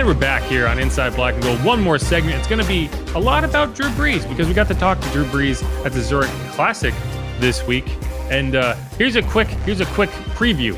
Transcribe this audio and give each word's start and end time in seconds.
And 0.00 0.08
we're 0.08 0.14
back 0.14 0.42
here 0.44 0.66
on 0.66 0.78
Inside 0.78 1.14
Black 1.14 1.34
and 1.34 1.42
Gold. 1.42 1.62
One 1.62 1.82
more 1.82 1.98
segment. 1.98 2.38
It's 2.38 2.48
going 2.48 2.62
to 2.62 2.66
be 2.66 2.88
a 3.14 3.20
lot 3.20 3.44
about 3.44 3.74
Drew 3.74 3.90
Brees 3.90 4.26
because 4.26 4.48
we 4.48 4.54
got 4.54 4.66
to 4.68 4.74
talk 4.74 4.98
to 4.98 5.08
Drew 5.10 5.26
Brees 5.26 5.62
at 5.84 5.92
the 5.92 6.00
Zurich 6.00 6.30
Classic 6.52 6.94
this 7.38 7.66
week. 7.66 7.84
And 8.30 8.56
uh, 8.56 8.76
here's 8.96 9.16
a 9.16 9.22
quick 9.22 9.48
here's 9.48 9.80
a 9.80 9.84
quick 9.84 10.08
preview 10.38 10.72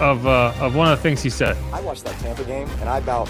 of 0.00 0.26
uh, 0.26 0.54
of 0.60 0.74
one 0.74 0.90
of 0.90 0.96
the 0.96 1.02
things 1.02 1.22
he 1.22 1.28
said. 1.28 1.58
I 1.74 1.82
watched 1.82 2.06
that 2.06 2.18
Tampa 2.20 2.42
game 2.44 2.66
and 2.80 2.88
I 2.88 2.96
about 2.96 3.28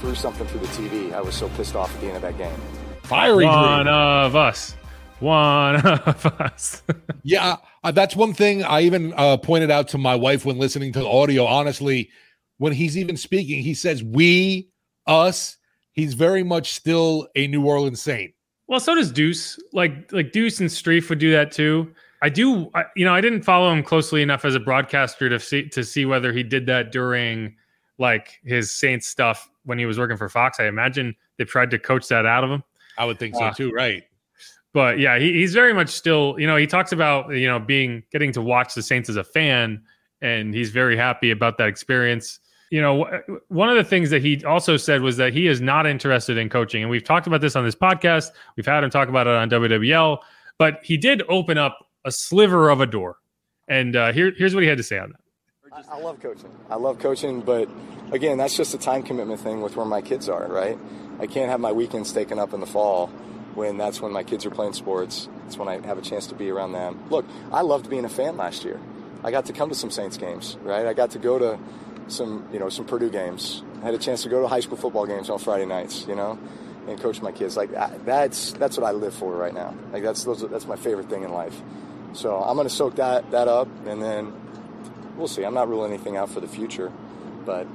threw 0.00 0.16
something 0.16 0.48
through 0.48 0.58
the 0.58 0.66
TV. 0.66 1.12
I 1.12 1.20
was 1.20 1.36
so 1.36 1.48
pissed 1.50 1.76
off 1.76 1.94
at 1.94 2.00
the 2.00 2.08
end 2.08 2.16
of 2.16 2.22
that 2.22 2.36
game. 2.36 2.60
Fiery 3.04 3.46
One 3.46 3.84
Drew. 3.84 3.94
of 3.94 4.34
us. 4.34 4.74
One 5.20 5.76
of 5.86 6.26
us. 6.26 6.82
Yeah, 7.22 7.58
uh, 7.84 7.92
that's 7.92 8.16
one 8.16 8.34
thing 8.34 8.64
I 8.64 8.80
even 8.80 9.14
uh, 9.16 9.36
pointed 9.36 9.70
out 9.70 9.86
to 9.90 9.98
my 9.98 10.16
wife 10.16 10.44
when 10.44 10.58
listening 10.58 10.92
to 10.94 10.98
the 10.98 11.08
audio. 11.08 11.44
Honestly, 11.44 12.10
when 12.58 12.72
he's 12.72 12.98
even 12.98 13.16
speaking, 13.16 13.62
he 13.62 13.74
says 13.74 14.02
we, 14.02 14.71
us. 15.06 15.56
He's 15.92 16.14
very 16.14 16.42
much 16.42 16.72
still 16.72 17.28
a 17.36 17.46
New 17.46 17.64
Orleans 17.64 18.00
Saint. 18.00 18.32
Well, 18.66 18.80
so 18.80 18.94
does 18.94 19.12
Deuce. 19.12 19.58
Like 19.72 20.10
like 20.12 20.32
Deuce 20.32 20.60
and 20.60 20.70
Streef 20.70 21.08
would 21.10 21.18
do 21.18 21.30
that 21.32 21.52
too. 21.52 21.92
I 22.22 22.28
do. 22.28 22.70
I, 22.74 22.84
you 22.96 23.04
know, 23.04 23.12
I 23.12 23.20
didn't 23.20 23.42
follow 23.42 23.70
him 23.72 23.82
closely 23.82 24.22
enough 24.22 24.44
as 24.44 24.54
a 24.54 24.60
broadcaster 24.60 25.28
to 25.28 25.38
see 25.38 25.68
to 25.70 25.84
see 25.84 26.06
whether 26.06 26.32
he 26.32 26.42
did 26.42 26.66
that 26.66 26.92
during 26.92 27.56
like 27.98 28.40
his 28.44 28.72
Saints 28.72 29.06
stuff 29.06 29.50
when 29.64 29.78
he 29.78 29.86
was 29.86 29.98
working 29.98 30.16
for 30.16 30.28
Fox. 30.28 30.58
I 30.60 30.66
imagine 30.66 31.14
they 31.36 31.44
tried 31.44 31.70
to 31.72 31.78
coach 31.78 32.08
that 32.08 32.24
out 32.24 32.44
of 32.44 32.50
him. 32.50 32.62
I 32.96 33.04
would 33.04 33.18
think 33.18 33.34
so 33.34 33.44
Uh, 33.44 33.52
too, 33.52 33.70
right? 33.72 34.04
But 34.72 34.98
yeah, 34.98 35.18
he, 35.18 35.32
he's 35.32 35.52
very 35.52 35.74
much 35.74 35.90
still. 35.90 36.36
You 36.38 36.46
know, 36.46 36.56
he 36.56 36.66
talks 36.66 36.92
about 36.92 37.34
you 37.34 37.46
know 37.46 37.58
being 37.58 38.02
getting 38.10 38.32
to 38.32 38.40
watch 38.40 38.74
the 38.74 38.82
Saints 38.82 39.10
as 39.10 39.16
a 39.16 39.24
fan, 39.24 39.82
and 40.22 40.54
he's 40.54 40.70
very 40.70 40.96
happy 40.96 41.30
about 41.30 41.58
that 41.58 41.68
experience. 41.68 42.40
You 42.72 42.80
know, 42.80 43.04
one 43.48 43.68
of 43.68 43.76
the 43.76 43.84
things 43.84 44.08
that 44.08 44.22
he 44.22 44.42
also 44.46 44.78
said 44.78 45.02
was 45.02 45.18
that 45.18 45.34
he 45.34 45.46
is 45.46 45.60
not 45.60 45.86
interested 45.86 46.38
in 46.38 46.48
coaching, 46.48 46.80
and 46.80 46.90
we've 46.90 47.04
talked 47.04 47.26
about 47.26 47.42
this 47.42 47.54
on 47.54 47.66
this 47.66 47.74
podcast. 47.74 48.30
We've 48.56 48.64
had 48.64 48.82
him 48.82 48.88
talk 48.88 49.10
about 49.10 49.26
it 49.26 49.34
on 49.34 49.50
WWL, 49.50 50.20
but 50.56 50.80
he 50.82 50.96
did 50.96 51.22
open 51.28 51.58
up 51.58 51.86
a 52.06 52.10
sliver 52.10 52.70
of 52.70 52.80
a 52.80 52.86
door, 52.86 53.18
and 53.68 53.94
uh, 53.94 54.12
here 54.14 54.32
here's 54.38 54.54
what 54.54 54.62
he 54.62 54.70
had 54.70 54.78
to 54.78 54.82
say 54.82 54.98
on 54.98 55.12
that. 55.12 55.86
I, 55.86 55.96
I 55.96 56.00
love 56.00 56.18
coaching. 56.20 56.50
I 56.70 56.76
love 56.76 56.98
coaching, 56.98 57.42
but 57.42 57.68
again, 58.10 58.38
that's 58.38 58.56
just 58.56 58.72
a 58.72 58.78
time 58.78 59.02
commitment 59.02 59.42
thing 59.42 59.60
with 59.60 59.76
where 59.76 59.84
my 59.84 60.00
kids 60.00 60.30
are, 60.30 60.48
right? 60.48 60.78
I 61.20 61.26
can't 61.26 61.50
have 61.50 61.60
my 61.60 61.72
weekends 61.72 62.10
taken 62.10 62.38
up 62.38 62.54
in 62.54 62.60
the 62.60 62.66
fall 62.66 63.08
when 63.54 63.76
that's 63.76 64.00
when 64.00 64.12
my 64.12 64.24
kids 64.24 64.46
are 64.46 64.50
playing 64.50 64.72
sports. 64.72 65.28
It's 65.46 65.58
when 65.58 65.68
I 65.68 65.86
have 65.86 65.98
a 65.98 66.02
chance 66.02 66.26
to 66.28 66.34
be 66.34 66.48
around 66.48 66.72
them. 66.72 67.02
Look, 67.10 67.26
I 67.52 67.60
loved 67.60 67.90
being 67.90 68.06
a 68.06 68.08
fan 68.08 68.38
last 68.38 68.64
year. 68.64 68.80
I 69.22 69.30
got 69.30 69.44
to 69.44 69.52
come 69.52 69.68
to 69.68 69.74
some 69.74 69.90
Saints 69.90 70.16
games, 70.16 70.56
right? 70.62 70.86
I 70.86 70.94
got 70.94 71.10
to 71.10 71.18
go 71.18 71.38
to 71.38 71.58
some, 72.08 72.46
you 72.52 72.58
know, 72.58 72.68
some 72.68 72.84
Purdue 72.84 73.10
games. 73.10 73.62
I 73.82 73.86
had 73.86 73.94
a 73.94 73.98
chance 73.98 74.22
to 74.24 74.28
go 74.28 74.40
to 74.42 74.48
high 74.48 74.60
school 74.60 74.76
football 74.76 75.06
games 75.06 75.30
on 75.30 75.38
Friday 75.38 75.66
nights, 75.66 76.06
you 76.06 76.14
know, 76.14 76.38
and 76.88 77.00
coach 77.00 77.20
my 77.22 77.32
kids. 77.32 77.56
Like 77.56 77.70
that's 78.04 78.52
that's 78.52 78.76
what 78.76 78.86
I 78.86 78.92
live 78.92 79.14
for 79.14 79.34
right 79.34 79.54
now. 79.54 79.74
Like 79.92 80.02
that's 80.02 80.24
those 80.24 80.48
that's 80.48 80.66
my 80.66 80.76
favorite 80.76 81.08
thing 81.08 81.22
in 81.22 81.32
life. 81.32 81.60
So 82.12 82.36
I'm 82.42 82.56
going 82.56 82.68
to 82.68 82.74
soak 82.74 82.96
that 82.96 83.30
that 83.30 83.48
up, 83.48 83.68
and 83.86 84.02
then 84.02 84.32
we'll 85.16 85.28
see. 85.28 85.44
I'm 85.44 85.54
not 85.54 85.68
ruling 85.68 85.92
anything 85.92 86.16
out 86.16 86.30
for 86.30 86.40
the 86.40 86.48
future, 86.48 86.92
but 87.44 87.66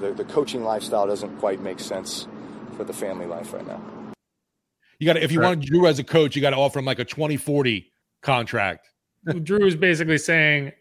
the, 0.00 0.12
the 0.12 0.24
coaching 0.24 0.64
lifestyle 0.64 1.06
doesn't 1.06 1.38
quite 1.38 1.60
make 1.60 1.80
sense 1.80 2.26
for 2.76 2.84
the 2.84 2.92
family 2.92 3.26
life 3.26 3.52
right 3.52 3.66
now. 3.66 3.80
You 4.98 5.06
got 5.06 5.14
to 5.14 5.22
if 5.22 5.30
you 5.32 5.40
Right. 5.40 5.48
wanted 5.48 5.66
Drew 5.66 5.86
as 5.86 5.98
a 5.98 6.04
coach, 6.04 6.36
you 6.36 6.42
got 6.42 6.50
to 6.50 6.56
offer 6.56 6.78
him 6.78 6.84
like 6.86 6.98
a 6.98 7.04
2040 7.04 7.92
contract. 8.22 8.88
Drew 9.42 9.66
is 9.66 9.76
basically 9.76 10.18
saying, 10.18 10.72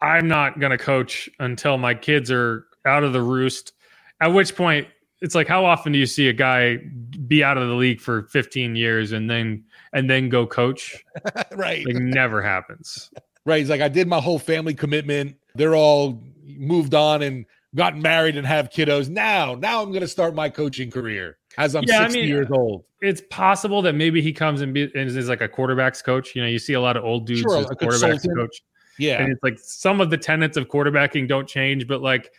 I'm 0.00 0.28
not 0.28 0.60
going 0.60 0.70
to 0.70 0.78
coach 0.78 1.28
until 1.38 1.78
my 1.78 1.94
kids 1.94 2.30
are 2.30 2.66
out 2.84 3.04
of 3.04 3.12
the 3.12 3.22
roost. 3.22 3.72
At 4.20 4.28
which 4.28 4.54
point, 4.54 4.88
it's 5.20 5.34
like, 5.34 5.48
how 5.48 5.64
often 5.64 5.92
do 5.92 5.98
you 5.98 6.06
see 6.06 6.28
a 6.28 6.32
guy 6.32 6.78
be 7.26 7.42
out 7.42 7.58
of 7.58 7.68
the 7.68 7.74
league 7.74 8.00
for 8.00 8.24
15 8.24 8.76
years 8.76 9.12
and 9.12 9.30
then 9.30 9.64
and 9.92 10.10
then 10.10 10.28
go 10.28 10.46
coach? 10.46 11.02
right. 11.52 11.86
Like, 11.86 11.96
never 11.96 12.42
happens. 12.42 13.10
Right. 13.44 13.60
He's 13.60 13.70
like, 13.70 13.80
I 13.80 13.88
did 13.88 14.08
my 14.08 14.20
whole 14.20 14.38
family 14.38 14.74
commitment. 14.74 15.36
They're 15.54 15.76
all 15.76 16.22
moved 16.44 16.94
on 16.94 17.22
and 17.22 17.46
gotten 17.74 18.02
married 18.02 18.36
and 18.36 18.46
have 18.46 18.70
kiddos. 18.70 19.08
Now, 19.08 19.54
now 19.54 19.82
I'm 19.82 19.90
going 19.90 20.00
to 20.00 20.08
start 20.08 20.34
my 20.34 20.48
coaching 20.48 20.90
career 20.90 21.38
as 21.58 21.74
I'm 21.74 21.84
Yeah, 21.84 22.00
I 22.00 22.02
60 22.04 22.20
mean, 22.20 22.28
years 22.28 22.48
old. 22.50 22.84
It's 23.00 23.22
possible 23.30 23.82
that 23.82 23.94
maybe 23.94 24.22
he 24.22 24.32
comes 24.32 24.60
and, 24.60 24.72
be, 24.74 24.90
and 24.94 25.08
is 25.08 25.28
like 25.28 25.42
a 25.42 25.48
quarterbacks 25.48 26.02
coach. 26.02 26.34
You 26.34 26.42
know, 26.42 26.48
you 26.48 26.58
see 26.58 26.72
a 26.72 26.80
lot 26.80 26.96
of 26.96 27.04
old 27.04 27.26
dudes 27.26 27.42
Sure, 27.42 27.58
as 27.58 27.70
a 27.70 27.74
quarterbacks 27.74 28.26
coach. 28.34 28.62
Yeah. 28.98 29.20
And 29.20 29.32
it's 29.32 29.42
like 29.42 29.58
some 29.58 30.00
of 30.00 30.10
the 30.10 30.18
tenets 30.18 30.56
of 30.56 30.68
quarterbacking 30.68 31.28
don't 31.28 31.48
change, 31.48 31.86
but 31.86 32.02
like 32.02 32.32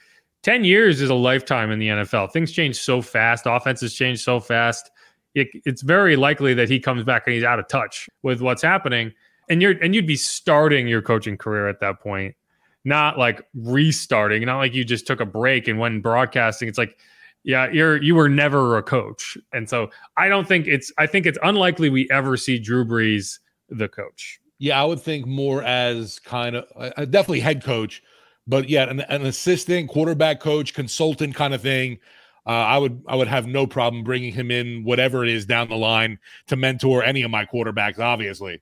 10 0.43 0.63
years 0.63 1.01
is 1.01 1.09
a 1.09 1.15
lifetime 1.15 1.71
in 1.71 1.79
the 1.79 1.87
NFL. 1.87 2.31
Things 2.31 2.51
change 2.51 2.77
so 2.77 3.01
fast, 3.01 3.45
offenses 3.45 3.93
change 3.93 4.23
so 4.23 4.39
fast. 4.39 4.91
It, 5.35 5.49
it's 5.65 5.81
very 5.81 6.15
likely 6.15 6.53
that 6.55 6.69
he 6.69 6.79
comes 6.79 7.03
back 7.03 7.23
and 7.27 7.35
he's 7.35 7.43
out 7.43 7.59
of 7.59 7.67
touch 7.67 8.09
with 8.23 8.41
what's 8.41 8.61
happening. 8.61 9.13
And 9.49 9.61
you're 9.61 9.81
and 9.83 9.95
you'd 9.95 10.07
be 10.07 10.15
starting 10.15 10.87
your 10.87 11.01
coaching 11.01 11.37
career 11.37 11.69
at 11.69 11.79
that 11.79 12.01
point, 12.01 12.35
not 12.83 13.17
like 13.17 13.45
restarting, 13.53 14.45
not 14.45 14.57
like 14.57 14.73
you 14.73 14.83
just 14.83 15.07
took 15.07 15.21
a 15.21 15.25
break 15.25 15.67
and 15.67 15.79
went 15.79 16.03
broadcasting. 16.03 16.67
It's 16.67 16.77
like, 16.77 16.97
yeah, 17.43 17.69
you're 17.71 18.01
you 18.01 18.15
were 18.15 18.27
never 18.27 18.77
a 18.77 18.83
coach. 18.83 19.37
And 19.53 19.69
so 19.69 19.89
I 20.17 20.27
don't 20.27 20.47
think 20.47 20.67
it's 20.67 20.91
I 20.97 21.07
think 21.07 21.25
it's 21.25 21.37
unlikely 21.43 21.89
we 21.89 22.09
ever 22.11 22.35
see 22.35 22.59
Drew 22.59 22.83
Brees 22.83 23.39
the 23.69 23.87
coach. 23.87 24.39
Yeah, 24.59 24.81
I 24.81 24.85
would 24.85 24.99
think 24.99 25.25
more 25.27 25.63
as 25.63 26.19
kind 26.19 26.55
of 26.55 26.65
uh, 26.75 27.05
definitely 27.05 27.41
head 27.41 27.63
coach, 27.63 28.01
but 28.47 28.69
yeah, 28.69 28.89
an, 28.89 29.01
an 29.01 29.25
assistant, 29.25 29.89
quarterback 29.89 30.39
coach, 30.39 30.73
consultant 30.73 31.35
kind 31.35 31.53
of 31.53 31.61
thing. 31.61 31.99
Uh, 32.45 32.51
I 32.51 32.77
would 32.77 33.03
I 33.07 33.15
would 33.15 33.27
have 33.27 33.45
no 33.45 33.67
problem 33.67 34.03
bringing 34.03 34.33
him 34.33 34.51
in, 34.51 34.83
whatever 34.83 35.23
it 35.23 35.29
is 35.29 35.45
down 35.45 35.69
the 35.69 35.75
line, 35.75 36.17
to 36.47 36.55
mentor 36.55 37.03
any 37.03 37.21
of 37.23 37.29
my 37.29 37.45
quarterbacks. 37.45 37.99
Obviously, 37.99 38.61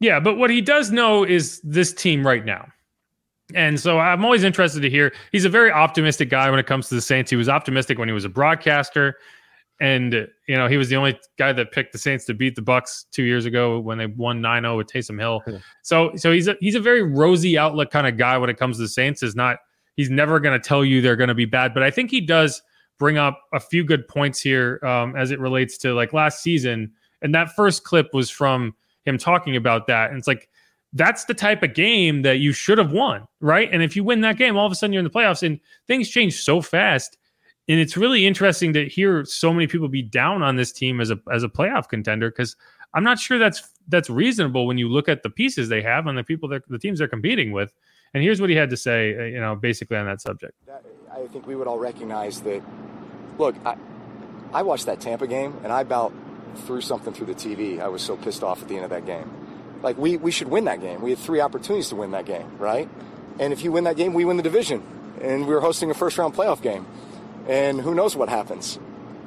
Yeah, 0.00 0.20
but 0.20 0.36
what 0.36 0.50
he 0.50 0.60
does 0.60 0.90
know 0.90 1.24
is 1.24 1.60
this 1.62 1.92
team 1.92 2.26
right 2.26 2.44
now. 2.44 2.68
And 3.54 3.78
so 3.78 3.98
I'm 3.98 4.24
always 4.24 4.44
interested 4.44 4.80
to 4.80 4.90
hear. 4.90 5.12
He's 5.32 5.44
a 5.44 5.50
very 5.50 5.70
optimistic 5.70 6.30
guy 6.30 6.48
when 6.50 6.58
it 6.58 6.66
comes 6.66 6.88
to 6.88 6.94
the 6.94 7.00
Saints. 7.00 7.30
He 7.30 7.36
was 7.36 7.48
optimistic 7.48 7.98
when 7.98 8.08
he 8.08 8.14
was 8.14 8.24
a 8.24 8.28
broadcaster. 8.28 9.16
And 9.80 10.12
you 10.46 10.56
know, 10.56 10.68
he 10.68 10.76
was 10.76 10.88
the 10.88 10.96
only 10.96 11.18
guy 11.36 11.52
that 11.52 11.72
picked 11.72 11.92
the 11.92 11.98
Saints 11.98 12.24
to 12.26 12.34
beat 12.34 12.54
the 12.54 12.62
Bucks 12.62 13.06
2 13.10 13.24
years 13.24 13.44
ago 13.44 13.80
when 13.80 13.98
they 13.98 14.06
won 14.06 14.40
9-0 14.40 14.76
with 14.76 14.86
Taysom 14.86 15.18
Hill. 15.18 15.42
So 15.82 16.12
so 16.16 16.32
he's 16.32 16.48
a, 16.48 16.56
he's 16.60 16.76
a 16.76 16.80
very 16.80 17.02
rosy 17.02 17.58
outlook 17.58 17.90
kind 17.90 18.06
of 18.06 18.16
guy 18.16 18.38
when 18.38 18.50
it 18.50 18.56
comes 18.56 18.76
to 18.76 18.82
the 18.82 18.88
Saints. 18.88 19.22
Is 19.22 19.34
not 19.34 19.58
he's 19.96 20.10
never 20.10 20.40
going 20.40 20.58
to 20.58 20.68
tell 20.68 20.84
you 20.84 21.00
they're 21.00 21.16
going 21.16 21.28
to 21.28 21.34
be 21.34 21.44
bad, 21.44 21.74
but 21.74 21.82
I 21.82 21.90
think 21.90 22.10
he 22.10 22.20
does 22.20 22.62
bring 22.98 23.18
up 23.18 23.40
a 23.52 23.60
few 23.60 23.84
good 23.84 24.06
points 24.08 24.40
here 24.40 24.80
um, 24.84 25.16
as 25.16 25.30
it 25.30 25.40
relates 25.40 25.76
to 25.78 25.94
like 25.94 26.12
last 26.12 26.42
season. 26.42 26.92
And 27.22 27.34
that 27.34 27.54
first 27.54 27.84
clip 27.84 28.12
was 28.12 28.30
from 28.30 28.74
him 29.04 29.18
talking 29.18 29.56
about 29.56 29.86
that. 29.88 30.10
And 30.10 30.18
it's 30.18 30.28
like, 30.28 30.48
that's 30.92 31.24
the 31.24 31.34
type 31.34 31.62
of 31.62 31.74
game 31.74 32.22
that 32.22 32.38
you 32.38 32.52
should 32.52 32.78
have 32.78 32.92
won, 32.92 33.26
right? 33.40 33.68
And 33.72 33.82
if 33.82 33.96
you 33.96 34.04
win 34.04 34.20
that 34.20 34.36
game, 34.36 34.56
all 34.56 34.66
of 34.66 34.70
a 34.70 34.74
sudden 34.76 34.92
you're 34.92 35.00
in 35.00 35.04
the 35.04 35.10
playoffs 35.10 35.42
and 35.42 35.58
things 35.88 36.08
change 36.08 36.40
so 36.40 36.60
fast. 36.60 37.18
And 37.68 37.80
it's 37.80 37.96
really 37.96 38.26
interesting 38.26 38.72
to 38.74 38.88
hear 38.88 39.24
so 39.24 39.52
many 39.52 39.66
people 39.66 39.88
be 39.88 40.02
down 40.02 40.42
on 40.42 40.56
this 40.56 40.70
team 40.70 41.00
as 41.00 41.10
a 41.10 41.18
as 41.32 41.42
a 41.42 41.48
playoff 41.48 41.88
contender 41.88 42.30
because 42.30 42.56
I'm 42.92 43.04
not 43.04 43.18
sure 43.18 43.38
that's 43.38 43.68
that's 43.88 44.10
reasonable 44.10 44.66
when 44.66 44.78
you 44.78 44.88
look 44.88 45.08
at 45.08 45.22
the 45.22 45.30
pieces 45.30 45.68
they 45.68 45.82
have 45.82 46.06
and 46.06 46.16
the 46.16 46.24
people 46.24 46.48
that 46.50 46.68
the 46.68 46.78
teams 46.78 46.98
they're 46.98 47.08
competing 47.08 47.52
with. 47.52 47.72
And 48.12 48.22
here's 48.22 48.40
what 48.40 48.48
he 48.48 48.54
had 48.56 48.70
to 48.70 48.76
say, 48.76 49.16
uh, 49.18 49.22
you 49.24 49.40
know, 49.40 49.56
basically 49.56 49.96
on 49.96 50.06
that 50.06 50.20
subject. 50.20 50.54
I 51.10 51.26
think 51.28 51.46
we 51.46 51.56
would 51.56 51.66
all 51.66 51.78
recognize 51.78 52.40
that. 52.42 52.62
Look, 53.38 53.56
I, 53.66 53.76
I 54.52 54.62
watched 54.62 54.86
that 54.86 55.00
Tampa 55.00 55.26
game, 55.26 55.58
and 55.64 55.72
I 55.72 55.80
about 55.80 56.12
threw 56.58 56.80
something 56.80 57.12
through 57.12 57.26
the 57.26 57.34
TV. 57.34 57.80
I 57.80 57.88
was 57.88 58.02
so 58.02 58.16
pissed 58.16 58.44
off 58.44 58.62
at 58.62 58.68
the 58.68 58.76
end 58.76 58.84
of 58.84 58.90
that 58.90 59.04
game. 59.04 59.28
Like 59.82 59.98
we 59.98 60.16
we 60.16 60.30
should 60.30 60.48
win 60.48 60.64
that 60.64 60.80
game. 60.80 61.02
We 61.02 61.10
had 61.10 61.18
three 61.18 61.40
opportunities 61.40 61.88
to 61.88 61.96
win 61.96 62.12
that 62.12 62.26
game, 62.26 62.58
right? 62.58 62.88
And 63.38 63.52
if 63.52 63.64
you 63.64 63.72
win 63.72 63.84
that 63.84 63.96
game, 63.96 64.14
we 64.14 64.24
win 64.24 64.36
the 64.36 64.42
division. 64.42 64.82
And 65.20 65.46
we 65.46 65.54
were 65.54 65.60
hosting 65.60 65.90
a 65.90 65.94
first 65.94 66.16
round 66.18 66.34
playoff 66.34 66.62
game. 66.62 66.86
And 67.46 67.80
who 67.80 67.94
knows 67.94 68.16
what 68.16 68.28
happens, 68.28 68.78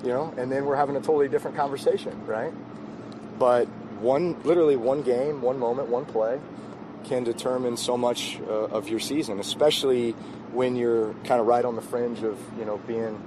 you 0.03 0.09
know? 0.09 0.33
And 0.37 0.51
then 0.51 0.65
we're 0.65 0.75
having 0.75 0.95
a 0.95 1.01
totally 1.01 1.27
different 1.27 1.55
conversation, 1.55 2.25
right? 2.25 2.51
But 3.37 3.67
one, 3.99 4.41
literally 4.43 4.75
one 4.75 5.03
game, 5.03 5.41
one 5.41 5.59
moment, 5.59 5.89
one 5.89 6.05
play 6.05 6.39
can 7.03 7.23
determine 7.23 7.77
so 7.77 7.95
much 7.95 8.39
uh, 8.41 8.65
of 8.65 8.89
your 8.89 8.99
season, 8.99 9.39
especially 9.39 10.11
when 10.51 10.75
you're 10.75 11.13
kind 11.25 11.39
of 11.39 11.45
right 11.45 11.63
on 11.63 11.75
the 11.75 11.81
fringe 11.81 12.23
of, 12.23 12.39
you 12.57 12.65
know, 12.65 12.77
being, 12.79 13.21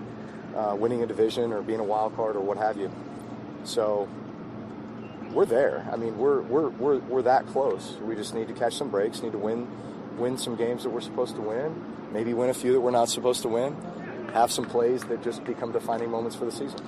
uh, 0.56 0.75
winning 0.76 1.02
a 1.02 1.06
division 1.06 1.52
or 1.52 1.62
being 1.62 1.81
a 1.81 1.84
wild 1.84 2.14
card 2.16 2.34
or 2.34 2.40
what 2.40 2.58
have 2.58 2.76
you. 2.76 2.90
So 3.64 4.08
we're 5.32 5.46
there. 5.46 5.88
I 5.93 5.96
mean, 5.96 6.19
we're, 6.19 6.40
we're, 6.40 6.69
we're, 6.70 6.98
we're 6.98 7.22
that 7.22 7.46
close. 7.46 7.96
We 8.02 8.16
just 8.16 8.34
need 8.34 8.48
to 8.48 8.54
catch 8.54 8.75
some 8.75 8.90
breaks, 8.90 9.22
need 9.22 9.32
to 9.32 9.38
win, 9.38 9.69
win 10.19 10.36
some 10.36 10.56
games 10.56 10.82
that 10.82 10.90
we're 10.90 11.00
supposed 11.00 11.36
to 11.36 11.40
win, 11.40 11.84
maybe 12.12 12.34
win 12.34 12.50
a 12.50 12.54
few 12.54 12.72
that 12.72 12.81
we're 12.81 12.90
not 12.90 13.08
supposed 13.08 13.43
to 13.43 13.48
win, 13.48 13.76
have 14.32 14.50
some 14.50 14.65
plays 14.65 15.05
that 15.05 15.23
just 15.23 15.44
become 15.44 15.73
defining 15.73 16.11
moments 16.11 16.37
for 16.37 16.44
the 16.44 16.53
season. 16.53 16.81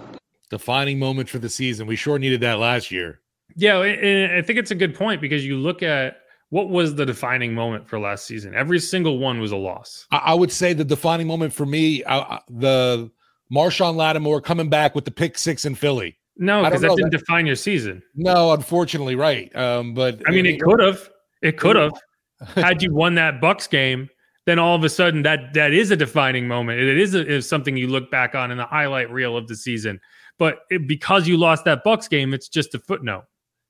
Defining 0.51 0.99
moments 0.99 1.31
for 1.31 1.39
the 1.39 1.49
season. 1.49 1.87
We 1.87 1.97
sure 1.97 2.19
needed 2.19 2.41
that 2.41 2.59
last 2.59 2.91
year. 2.91 3.21
Yeah, 3.57 3.81
I 3.81 4.43
think 4.43 4.59
it's 4.59 4.71
a 4.71 4.75
good 4.75 4.95
point 4.95 5.21
because 5.21 5.45
you 5.45 5.57
look 5.57 5.83
at 5.83 6.19
what 6.51 6.69
was 6.69 6.95
the 6.95 7.07
defining 7.07 7.55
moment 7.55 7.89
for 7.89 7.99
last 7.99 8.27
season. 8.27 8.55
Every 8.55 8.79
single 8.79 9.19
one 9.19 9.41
was 9.41 9.53
a 9.53 9.57
loss. 9.57 10.07
I, 10.11 10.35
would 10.35 10.53
say 10.53 10.73
the 10.73 10.85
defining 10.85 11.27
moment 11.27 11.53
for 11.53 11.67
me, 11.67 12.05
uh, 12.05 12.39
the 12.49 13.11
Marshon 13.53 13.97
Lattimore 13.97 14.41
coming 14.41 14.69
back 14.69 14.95
with 14.95 15.05
the 15.05 15.11
pick 15.11 15.39
six 15.39 15.65
in 15.65 15.75
Philly. 15.75 16.19
No, 16.37 16.63
because 16.63 16.81
that 16.81 16.91
didn't 16.97 17.11
that, 17.11 17.19
define 17.19 17.47
your 17.47 17.57
season. 17.57 18.03
No, 18.15 18.53
unfortunately, 18.53 19.17
right. 19.17 19.55
Um, 19.55 19.95
but 19.95 20.21
I 20.27 20.31
mean, 20.31 20.47
it 20.47 20.61
could 20.61 20.81
have. 20.81 21.11
It 21.43 21.59
could 21.59 21.77
have. 21.77 21.93
had 22.55 22.83
you 22.83 22.93
won 22.93 23.15
that 23.15 23.41
Bucks 23.41 23.67
game, 23.67 24.09
then 24.47 24.59
all 24.59 24.75
of 24.75 24.85
a 24.85 24.89
sudden 24.89 25.23
that 25.23 25.55
that 25.55 25.73
is 25.73 25.91
a 25.91 25.97
defining 25.97 26.49
moment. 26.49 26.81
It 26.81 26.99
is, 26.99 27.15
a, 27.15 27.27
is 27.27 27.49
something 27.49 27.77
you 27.77 27.89
look 27.89 28.11
back 28.11 28.35
on 28.35 28.51
in 28.51 28.59
the 28.59 28.67
highlight 28.67 29.11
reel 29.11 29.37
of 29.37 29.49
the 29.49 29.57
season. 29.57 30.01
But 30.39 30.61
it, 30.71 30.87
because 30.89 31.29
you 31.29 31.37
lost 31.37 31.65
that 31.65 31.85
Bucks 31.85 32.09
game, 32.09 32.35
it's 32.35 32.49
just 32.49 32.75
a 32.75 32.79
footnote. 32.79 33.25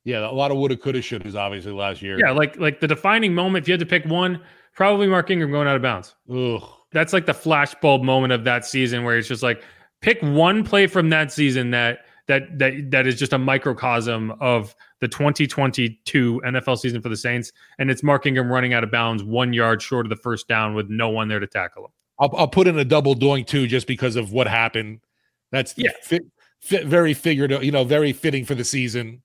Yeah, 0.05 0.29
a 0.29 0.33
lot 0.33 0.51
of 0.51 0.57
woulda, 0.57 0.77
coulda, 0.77 1.01
shouldas, 1.01 1.37
obviously 1.37 1.73
last 1.73 2.03
year. 2.03 2.19
Yeah, 2.19 2.33
like 2.33 2.59
like 2.59 2.81
the 2.81 2.89
defining 2.89 3.35
moment. 3.35 3.65
If 3.65 3.69
you 3.69 3.73
had 3.73 3.81
to 3.81 3.87
pick 3.87 4.05
one, 4.05 4.41
probably 4.75 5.07
Mark 5.07 5.31
Ingram 5.31 5.51
going 5.51 5.69
out 5.69 5.77
of 5.77 5.83
bounds. 5.83 6.15
Ugh. 6.31 6.63
That's 6.93 7.13
like 7.13 7.27
the 7.27 7.33
flashbulb 7.33 8.03
moment 8.03 8.33
of 8.33 8.45
that 8.45 8.67
season 8.67 9.05
where 9.05 9.17
it's 9.17 9.29
just 9.29 9.43
like 9.43 9.63
pick 10.01 10.21
one 10.21 10.65
play 10.65 10.87
from 10.87 11.11
that 11.11 11.33
season 11.33 11.71
that 11.71 12.01
that 12.27 12.59
that 12.59 12.91
that 12.91 13.07
is 13.07 13.19
just 13.19 13.33
a 13.33 13.39
microcosm 13.39 14.33
of 14.41 14.75
the 15.03 15.09
2022 15.09 16.41
NFL 16.47 16.79
season 16.79 17.03
for 17.03 17.09
the 17.09 17.17
Saints, 17.17 17.53
and 17.81 17.91
it's 17.91 18.05
Mark 18.05 18.25
Ingram 18.25 18.49
running 18.49 18.73
out 18.73 18.85
of 18.85 18.93
bounds 18.93 19.25
one 19.25 19.53
yard 19.53 19.83
short 19.83 20.07
of 20.07 20.11
the 20.11 20.17
first 20.17 20.47
down 20.47 20.75
with 20.75 20.89
no 20.89 21.09
one 21.09 21.27
there 21.27 21.41
to 21.41 21.47
tackle 21.47 21.87
him. 21.87 21.91
I'll, 22.21 22.31
I'll 22.37 22.49
put 22.49 22.69
in 22.69 22.79
a 22.79 22.85
double 22.85 23.17
doink 23.17 23.49
too, 23.49 23.67
just 23.67 23.89
because 23.89 24.15
of 24.15 24.33
what 24.33 24.47
happened. 24.47 25.01
That's 25.51 25.75
yeah. 25.77 25.91
Fit, 26.03 26.23
fit, 26.61 26.87
very 26.87 27.15
figured, 27.15 27.51
you 27.65 27.73
know, 27.73 27.83
very 27.83 28.13
fitting 28.13 28.45
for 28.45 28.55
the 28.55 28.63
season. 28.63 29.23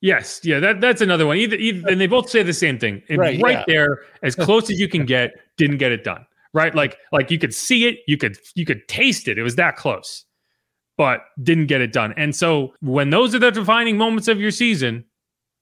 Yes, 0.00 0.40
yeah, 0.42 0.58
that 0.60 0.80
that's 0.80 1.02
another 1.02 1.26
one. 1.26 1.36
Either, 1.36 1.56
either 1.56 1.86
and 1.88 2.00
they 2.00 2.06
both 2.06 2.30
say 2.30 2.42
the 2.42 2.54
same 2.54 2.78
thing. 2.78 3.02
right, 3.10 3.40
right 3.40 3.58
yeah. 3.58 3.64
there, 3.66 4.00
as 4.22 4.34
close 4.36 4.70
as 4.70 4.80
you 4.80 4.88
can 4.88 5.04
get, 5.04 5.32
didn't 5.58 5.76
get 5.76 5.92
it 5.92 6.04
done. 6.04 6.26
Right, 6.54 6.74
like 6.74 6.96
like 7.12 7.30
you 7.30 7.38
could 7.38 7.54
see 7.54 7.86
it, 7.86 7.98
you 8.06 8.16
could 8.16 8.38
you 8.54 8.64
could 8.64 8.88
taste 8.88 9.28
it. 9.28 9.38
It 9.38 9.42
was 9.42 9.56
that 9.56 9.76
close, 9.76 10.24
but 11.02 11.24
didn't 11.42 11.66
get 11.66 11.80
it 11.80 11.92
done. 11.92 12.14
And 12.16 12.32
so 12.32 12.74
when 12.80 13.10
those 13.10 13.34
are 13.34 13.40
the 13.40 13.50
defining 13.50 13.98
moments 13.98 14.28
of 14.28 14.40
your 14.40 14.52
season, 14.52 15.04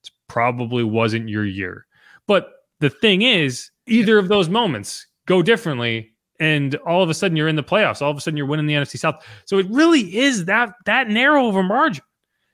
it 0.04 0.10
probably 0.28 0.84
wasn't 0.84 1.30
your 1.30 1.46
year. 1.46 1.86
But 2.26 2.50
the 2.80 2.90
thing 2.90 3.22
is, 3.22 3.70
either 3.86 4.18
of 4.18 4.28
those 4.28 4.50
moments 4.50 5.06
go 5.24 5.40
differently, 5.40 6.12
and 6.40 6.74
all 6.86 7.02
of 7.02 7.08
a 7.08 7.14
sudden 7.14 7.38
you're 7.38 7.48
in 7.48 7.56
the 7.56 7.62
playoffs. 7.62 8.02
All 8.02 8.10
of 8.10 8.18
a 8.18 8.20
sudden 8.20 8.36
you're 8.36 8.44
winning 8.44 8.66
the 8.66 8.74
NFC 8.74 8.98
South. 8.98 9.24
So 9.46 9.56
it 9.56 9.66
really 9.70 10.14
is 10.14 10.44
that 10.44 10.74
that 10.84 11.08
narrow 11.08 11.48
of 11.48 11.56
a 11.56 11.62
margin. 11.62 12.04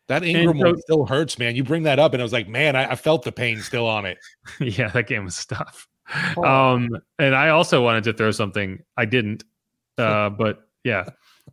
That 0.07 0.23
Ingram 0.23 0.61
so, 0.61 0.67
one 0.67 0.81
still 0.81 1.07
hurts, 1.07 1.41
man. 1.41 1.57
You 1.57 1.65
bring 1.65 1.83
that 1.83 1.99
up, 1.99 2.15
and 2.15 2.23
I 2.23 2.25
was 2.25 2.33
like, 2.33 2.47
man, 2.47 2.77
I, 2.77 2.93
I 2.93 2.95
felt 2.95 3.25
the 3.25 3.33
pain 3.33 3.61
still 3.63 3.89
on 3.89 4.07
it. 4.07 4.19
yeah, 4.61 4.91
that 4.91 5.09
game 5.09 5.25
was 5.25 5.45
tough. 5.45 5.89
Oh. 6.37 6.45
Um, 6.45 6.97
and 7.19 7.35
I 7.35 7.49
also 7.49 7.83
wanted 7.83 8.05
to 8.05 8.13
throw 8.13 8.31
something. 8.31 8.79
I 8.97 9.07
didn't, 9.07 9.43
uh, 9.99 10.31
but 10.31 10.61
yeah. 10.85 11.07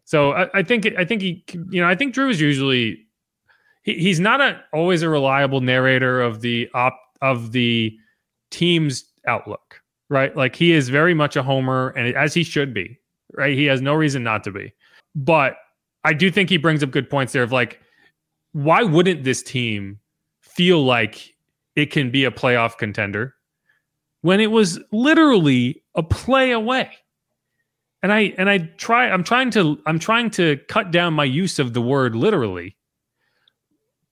So 0.05 0.31
I, 0.33 0.49
I, 0.53 0.63
think 0.63 0.87
I 0.97 1.05
think 1.05 1.21
he, 1.21 1.43
you 1.69 1.81
know, 1.81 1.87
I 1.87 1.95
think 1.95 2.13
Drew 2.13 2.29
is 2.29 2.41
usually 2.41 3.05
he, 3.83 3.93
he's 3.95 4.19
not 4.19 4.41
a 4.41 4.59
always 4.73 5.01
a 5.01 5.09
reliable 5.09 5.61
narrator 5.61 6.21
of 6.21 6.41
the 6.41 6.69
op 6.73 6.99
of 7.21 7.51
the 7.51 7.95
team's 8.51 9.05
outlook, 9.27 9.81
right? 10.09 10.35
Like 10.35 10.55
he 10.55 10.73
is 10.73 10.89
very 10.89 11.13
much 11.13 11.35
a 11.35 11.43
homer, 11.43 11.89
and 11.89 12.15
as 12.15 12.33
he 12.33 12.43
should 12.43 12.73
be, 12.73 12.99
right? 13.33 13.55
He 13.55 13.65
has 13.65 13.81
no 13.81 13.93
reason 13.93 14.23
not 14.23 14.43
to 14.43 14.51
be, 14.51 14.73
but 15.15 15.55
I 16.03 16.13
do 16.13 16.29
think 16.29 16.49
he 16.49 16.57
brings 16.57 16.83
up 16.83 16.91
good 16.91 17.09
points 17.09 17.33
there 17.33 17.43
of 17.43 17.51
like 17.51 17.79
why 18.53 18.83
wouldn't 18.83 19.23
this 19.23 19.43
team 19.43 19.99
feel 20.41 20.83
like 20.83 21.33
it 21.75 21.91
can 21.91 22.11
be 22.11 22.23
a 22.23 22.31
playoff 22.31 22.77
contender 22.77 23.33
when 24.21 24.39
it 24.39 24.51
was 24.51 24.79
literally 24.91 25.83
a 25.95 26.03
play 26.03 26.51
away? 26.51 26.91
And 28.03 28.11
I 28.11 28.33
and 28.37 28.49
I 28.49 28.59
try 28.77 29.09
I'm 29.09 29.23
trying 29.23 29.49
to 29.51 29.79
I'm 29.85 29.97
trying 29.97 30.29
to 30.31 30.57
cut 30.67 30.91
down 30.91 31.13
my 31.13 31.23
use 31.23 31.57
of 31.57 31.73
the 31.73 31.81
word 31.81 32.15
literally 32.15 32.75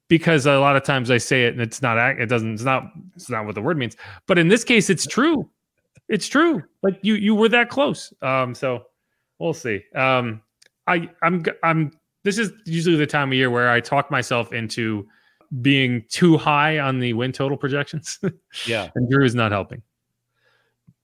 because 0.07 0.45
a 0.45 0.59
lot 0.59 0.75
of 0.75 0.83
times 0.83 1.11
I 1.11 1.17
say 1.17 1.45
it 1.45 1.53
and 1.53 1.61
it's 1.61 1.81
not 1.81 1.97
it 2.19 2.27
doesn't 2.27 2.53
it's 2.53 2.63
not 2.63 2.91
it's 3.15 3.29
not 3.29 3.45
what 3.45 3.55
the 3.55 3.61
word 3.61 3.77
means. 3.77 3.97
But 4.27 4.39
in 4.39 4.47
this 4.47 4.63
case 4.63 4.89
it's 4.89 5.05
true. 5.05 5.47
It's 6.07 6.27
true. 6.27 6.63
Like 6.83 6.99
you 7.01 7.15
you 7.15 7.35
were 7.35 7.49
that 7.49 7.69
close. 7.69 8.13
Um 8.21 8.55
so 8.55 8.85
we'll 9.39 9.53
see. 9.53 9.83
Um 9.93 10.41
I 10.87 11.09
I'm 11.21 11.43
I'm 11.61 11.91
this 12.23 12.37
is 12.37 12.51
usually 12.65 12.95
the 12.95 13.07
time 13.07 13.29
of 13.29 13.33
year 13.33 13.49
where 13.49 13.69
I 13.69 13.81
talk 13.81 14.09
myself 14.09 14.53
into 14.53 15.05
being 15.61 16.05
too 16.07 16.37
high 16.37 16.79
on 16.79 16.99
the 16.99 17.11
win 17.13 17.33
total 17.33 17.57
projections. 17.57 18.19
yeah. 18.65 18.89
and 18.95 19.09
Drew 19.09 19.25
is 19.25 19.35
not 19.35 19.51
helping. 19.51 19.81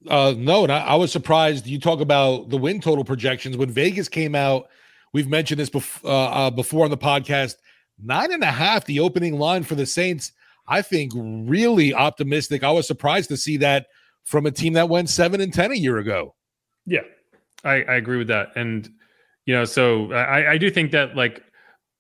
Uh, 0.09 0.33
no, 0.37 0.63
and 0.63 0.71
I, 0.71 0.79
I, 0.79 0.95
was 0.95 1.11
surprised. 1.11 1.67
You 1.67 1.79
talk 1.79 1.99
about 1.99 2.49
the 2.49 2.57
win 2.57 2.79
total 2.79 3.03
projections 3.03 3.57
when 3.57 3.69
Vegas 3.69 4.07
came 4.07 4.35
out. 4.35 4.69
We've 5.13 5.27
mentioned 5.27 5.59
this 5.59 5.71
uh, 6.03 6.07
uh, 6.07 6.49
before 6.51 6.85
on 6.85 6.91
the 6.91 6.97
podcast. 6.97 7.55
Nine 8.01 8.31
and 8.31 8.43
a 8.43 8.51
half, 8.51 8.85
the 8.85 8.99
opening 8.99 9.39
line 9.39 9.63
for 9.63 9.75
the 9.75 9.85
Saints. 9.85 10.31
I 10.67 10.81
think 10.81 11.11
really 11.15 11.93
optimistic. 11.93 12.63
I 12.63 12.71
was 12.71 12.87
surprised 12.87 13.29
to 13.29 13.37
see 13.37 13.57
that 13.57 13.87
from 14.23 14.45
a 14.45 14.51
team 14.51 14.73
that 14.73 14.89
went 14.89 15.09
seven 15.09 15.41
and 15.41 15.53
ten 15.53 15.71
a 15.71 15.75
year 15.75 15.97
ago. 15.97 16.35
Yeah, 16.85 17.01
I, 17.63 17.83
I 17.83 17.95
agree 17.95 18.17
with 18.17 18.27
that. 18.27 18.49
And 18.55 18.89
you 19.45 19.53
know, 19.53 19.65
so 19.65 20.11
I, 20.11 20.51
I 20.51 20.57
do 20.57 20.69
think 20.69 20.91
that 20.91 21.15
like 21.15 21.43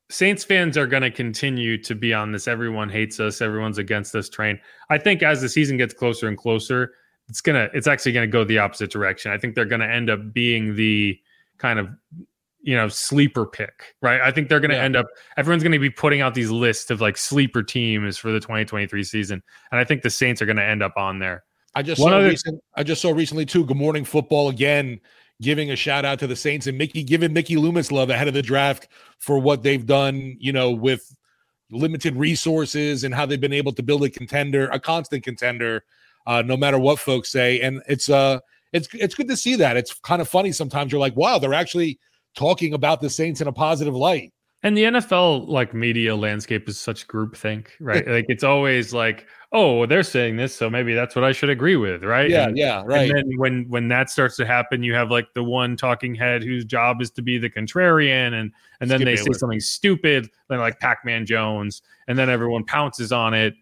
Saints 0.09 0.43
fans 0.43 0.77
are 0.77 0.87
going 0.87 1.03
to 1.03 1.11
continue 1.11 1.81
to 1.83 1.95
be 1.95 2.13
on 2.13 2.31
this. 2.31 2.47
Everyone 2.47 2.89
hates 2.89 3.19
us. 3.19 3.41
Everyone's 3.41 3.77
against 3.77 4.15
us 4.15 4.29
train. 4.29 4.59
I 4.89 4.97
think 4.97 5.23
as 5.23 5.41
the 5.41 5.49
season 5.49 5.77
gets 5.77 5.93
closer 5.93 6.27
and 6.27 6.37
closer, 6.37 6.93
it's 7.29 7.41
gonna 7.41 7.69
it's 7.73 7.87
actually 7.87 8.13
gonna 8.13 8.27
go 8.27 8.43
the 8.43 8.59
opposite 8.59 8.91
direction. 8.91 9.31
I 9.31 9.37
think 9.37 9.55
they're 9.55 9.65
gonna 9.65 9.87
end 9.87 10.09
up 10.09 10.33
being 10.33 10.75
the 10.75 11.19
kind 11.57 11.79
of 11.79 11.89
you 12.61 12.75
know 12.75 12.87
sleeper 12.87 13.45
pick, 13.45 13.95
right? 14.01 14.21
I 14.21 14.31
think 14.31 14.49
they're 14.49 14.59
gonna 14.59 14.75
yeah. 14.75 14.83
end 14.83 14.95
up. 14.95 15.07
Everyone's 15.37 15.63
gonna 15.63 15.79
be 15.79 15.89
putting 15.89 16.21
out 16.21 16.33
these 16.33 16.49
lists 16.51 16.89
of 16.89 17.01
like 17.01 17.17
sleeper 17.17 17.63
teams 17.63 18.17
for 18.17 18.31
the 18.31 18.39
2023 18.39 19.03
season, 19.03 19.43
and 19.71 19.79
I 19.79 19.83
think 19.83 20.01
the 20.01 20.09
Saints 20.09 20.41
are 20.41 20.45
gonna 20.45 20.61
end 20.61 20.81
up 20.83 20.93
on 20.97 21.19
there. 21.19 21.43
I 21.75 21.83
just 21.83 22.01
One 22.01 22.11
saw 22.11 22.17
other, 22.17 22.29
recent, 22.29 22.61
I 22.75 22.83
just 22.83 23.01
saw 23.01 23.11
recently 23.11 23.45
too. 23.45 23.65
Good 23.65 23.77
Morning 23.77 24.03
Football 24.03 24.49
again 24.49 24.99
giving 25.41 25.69
a 25.71 25.75
shout 25.75 26.03
out 26.03 26.17
to 26.19 26.27
the 26.27 26.35
Saints 26.35 26.67
and 26.67 26.77
Mickey 26.77 27.03
giving 27.03 27.33
Mickey 27.33 27.57
Loomis 27.57 27.91
love 27.91 28.09
ahead 28.09 28.27
of 28.27 28.33
the 28.33 28.41
draft 28.41 28.87
for 29.19 29.37
what 29.37 29.61
they've 29.61 29.85
done, 29.85 30.35
you 30.39 30.51
know, 30.51 30.71
with 30.71 31.15
limited 31.69 32.15
resources 32.15 33.03
and 33.03 33.13
how 33.13 33.25
they've 33.25 33.39
been 33.39 33.53
able 33.53 33.73
to 33.73 33.83
build 33.83 34.03
a 34.03 34.09
contender, 34.09 34.67
a 34.69 34.79
constant 34.79 35.23
contender, 35.23 35.83
uh, 36.27 36.43
no 36.45 36.55
matter 36.55 36.77
what 36.77 36.99
folks 36.99 37.31
say. 37.31 37.59
And 37.61 37.81
it's 37.87 38.09
uh 38.09 38.39
it's 38.73 38.87
it's 38.93 39.15
good 39.15 39.29
to 39.29 39.37
see 39.37 39.55
that. 39.55 39.77
It's 39.77 39.93
kind 39.95 40.21
of 40.21 40.27
funny 40.27 40.51
sometimes 40.51 40.91
you're 40.91 41.01
like, 41.01 41.15
wow, 41.15 41.39
they're 41.39 41.53
actually 41.53 41.99
talking 42.35 42.73
about 42.73 43.01
the 43.01 43.09
Saints 43.09 43.41
in 43.41 43.47
a 43.47 43.53
positive 43.53 43.95
light. 43.95 44.33
And 44.63 44.75
the 44.75 44.83
NFL 44.83 45.47
like 45.47 45.73
media 45.73 46.15
landscape 46.15 46.67
is 46.67 46.79
such 46.79 47.07
groupthink, 47.07 47.67
right? 47.79 48.05
like 48.07 48.25
it's 48.27 48.43
always 48.43 48.93
like, 48.93 49.25
oh, 49.53 49.85
they're 49.85 50.03
saying 50.03 50.35
this, 50.35 50.53
so 50.53 50.69
maybe 50.69 50.93
that's 50.93 51.15
what 51.15 51.23
I 51.23 51.31
should 51.31 51.49
agree 51.49 51.77
with, 51.77 52.03
right? 52.03 52.29
Yeah, 52.29 52.47
and, 52.47 52.57
yeah, 52.57 52.83
right. 52.85 53.09
And 53.09 53.17
then 53.17 53.37
when 53.37 53.65
when 53.69 53.87
that 53.87 54.09
starts 54.09 54.35
to 54.37 54.45
happen, 54.45 54.83
you 54.83 54.93
have 54.95 55.09
like 55.09 55.33
the 55.33 55.43
one 55.43 55.77
talking 55.77 56.13
head 56.13 56.43
whose 56.43 56.65
job 56.65 57.01
is 57.01 57.11
to 57.11 57.21
be 57.21 57.37
the 57.37 57.49
contrarian, 57.49 58.33
and 58.33 58.51
and 58.81 58.91
then 58.91 58.97
Skip 58.99 59.05
they 59.05 59.15
Bayless. 59.15 59.25
say 59.25 59.39
something 59.39 59.59
stupid, 59.59 60.29
then 60.49 60.59
like 60.59 60.79
Pac-Man 60.79 61.25
Jones, 61.25 61.81
and 62.07 62.17
then 62.17 62.29
everyone 62.29 62.65
pounces 62.65 63.11
on 63.11 63.33
it, 63.33 63.53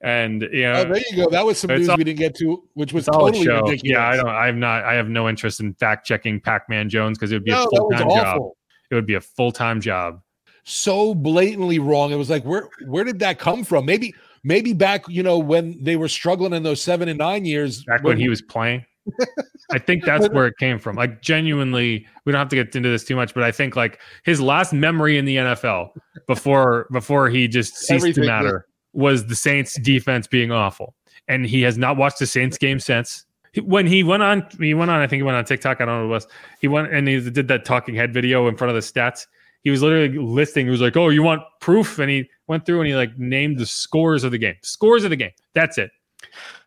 and 0.00 0.42
you 0.52 0.66
oh, 0.66 0.72
know, 0.72 0.80
Oh, 0.80 0.84
there 0.92 1.02
you 1.10 1.16
go. 1.16 1.30
That 1.30 1.44
was 1.44 1.58
some 1.58 1.70
news 1.70 1.88
all- 1.88 1.96
we 1.96 2.04
didn't 2.04 2.18
get 2.18 2.34
to, 2.36 2.62
which 2.74 2.92
was 2.92 3.06
totally 3.06 3.44
show. 3.44 3.62
ridiculous. 3.62 3.82
Yeah, 3.84 4.06
I 4.06 4.16
don't. 4.16 4.28
I'm 4.28 4.60
not. 4.60 4.84
I 4.84 4.94
have 4.94 5.08
no 5.08 5.28
interest 5.28 5.60
in 5.60 5.74
fact 5.74 6.06
checking 6.06 6.40
Pac-Man 6.40 6.88
Jones 6.88 7.18
because 7.18 7.32
it 7.32 7.36
would 7.36 7.44
be 7.44 7.52
No, 7.52 7.64
a 7.64 7.76
full 7.76 7.90
time 7.90 8.10
job. 8.10 8.42
It 8.90 8.94
would 8.94 9.06
be 9.06 9.14
a 9.14 9.20
full 9.20 9.52
time 9.52 9.80
job. 9.80 10.20
So 10.64 11.14
blatantly 11.14 11.78
wrong. 11.78 12.12
It 12.12 12.16
was 12.16 12.30
like, 12.30 12.44
where 12.44 12.68
where 12.86 13.04
did 13.04 13.18
that 13.20 13.38
come 13.38 13.64
from? 13.64 13.86
Maybe 13.86 14.14
maybe 14.42 14.72
back, 14.72 15.04
you 15.08 15.22
know, 15.22 15.38
when 15.38 15.82
they 15.82 15.96
were 15.96 16.08
struggling 16.08 16.52
in 16.52 16.62
those 16.62 16.82
seven 16.82 17.08
and 17.08 17.18
nine 17.18 17.44
years. 17.44 17.84
Back 17.84 18.02
when 18.02 18.18
he 18.18 18.28
was 18.28 18.42
playing, 18.42 18.84
I 19.72 19.78
think 19.78 20.04
that's 20.04 20.28
where 20.30 20.46
it 20.46 20.54
came 20.58 20.78
from. 20.78 20.96
Like 20.96 21.22
genuinely, 21.22 22.06
we 22.24 22.32
don't 22.32 22.38
have 22.38 22.48
to 22.50 22.56
get 22.56 22.76
into 22.76 22.88
this 22.88 23.04
too 23.04 23.16
much, 23.16 23.34
but 23.34 23.42
I 23.42 23.52
think 23.52 23.74
like 23.74 24.00
his 24.24 24.40
last 24.40 24.72
memory 24.72 25.18
in 25.18 25.24
the 25.24 25.36
NFL 25.36 25.90
before 26.26 26.88
before 26.92 27.28
he 27.28 27.48
just 27.48 27.74
ceased 27.76 27.90
Everything, 27.90 28.24
to 28.24 28.28
matter 28.28 28.66
was 28.94 29.26
the 29.26 29.36
Saints 29.36 29.78
defense 29.80 30.26
being 30.26 30.50
awful, 30.50 30.94
and 31.28 31.46
he 31.46 31.62
has 31.62 31.78
not 31.78 31.96
watched 31.96 32.18
the 32.18 32.26
Saints 32.26 32.58
game 32.58 32.80
since. 32.80 33.24
When 33.62 33.86
he 33.86 34.02
went 34.02 34.22
on, 34.22 34.46
he 34.58 34.74
went 34.74 34.90
on. 34.90 35.00
I 35.00 35.06
think 35.06 35.18
he 35.18 35.22
went 35.22 35.36
on 35.36 35.44
TikTok. 35.44 35.80
I 35.80 35.84
don't 35.84 35.94
know 35.94 36.08
what 36.08 36.10
it 36.10 36.14
was. 36.14 36.28
He 36.60 36.68
went 36.68 36.92
and 36.92 37.06
he 37.06 37.30
did 37.30 37.48
that 37.48 37.64
talking 37.64 37.94
head 37.94 38.12
video 38.12 38.48
in 38.48 38.56
front 38.56 38.70
of 38.70 38.74
the 38.74 38.80
stats. 38.80 39.26
He 39.62 39.70
was 39.70 39.80
literally 39.80 40.18
listing. 40.18 40.66
He 40.66 40.70
was 40.70 40.80
like, 40.80 40.96
"Oh, 40.96 41.08
you 41.08 41.22
want 41.22 41.42
proof?" 41.60 41.98
And 41.98 42.10
he 42.10 42.28
went 42.48 42.66
through 42.66 42.80
and 42.80 42.88
he 42.88 42.94
like 42.94 43.16
named 43.16 43.58
the 43.58 43.66
scores 43.66 44.24
of 44.24 44.32
the 44.32 44.38
game. 44.38 44.56
Scores 44.62 45.04
of 45.04 45.10
the 45.10 45.16
game. 45.16 45.30
That's 45.54 45.78
it. 45.78 45.90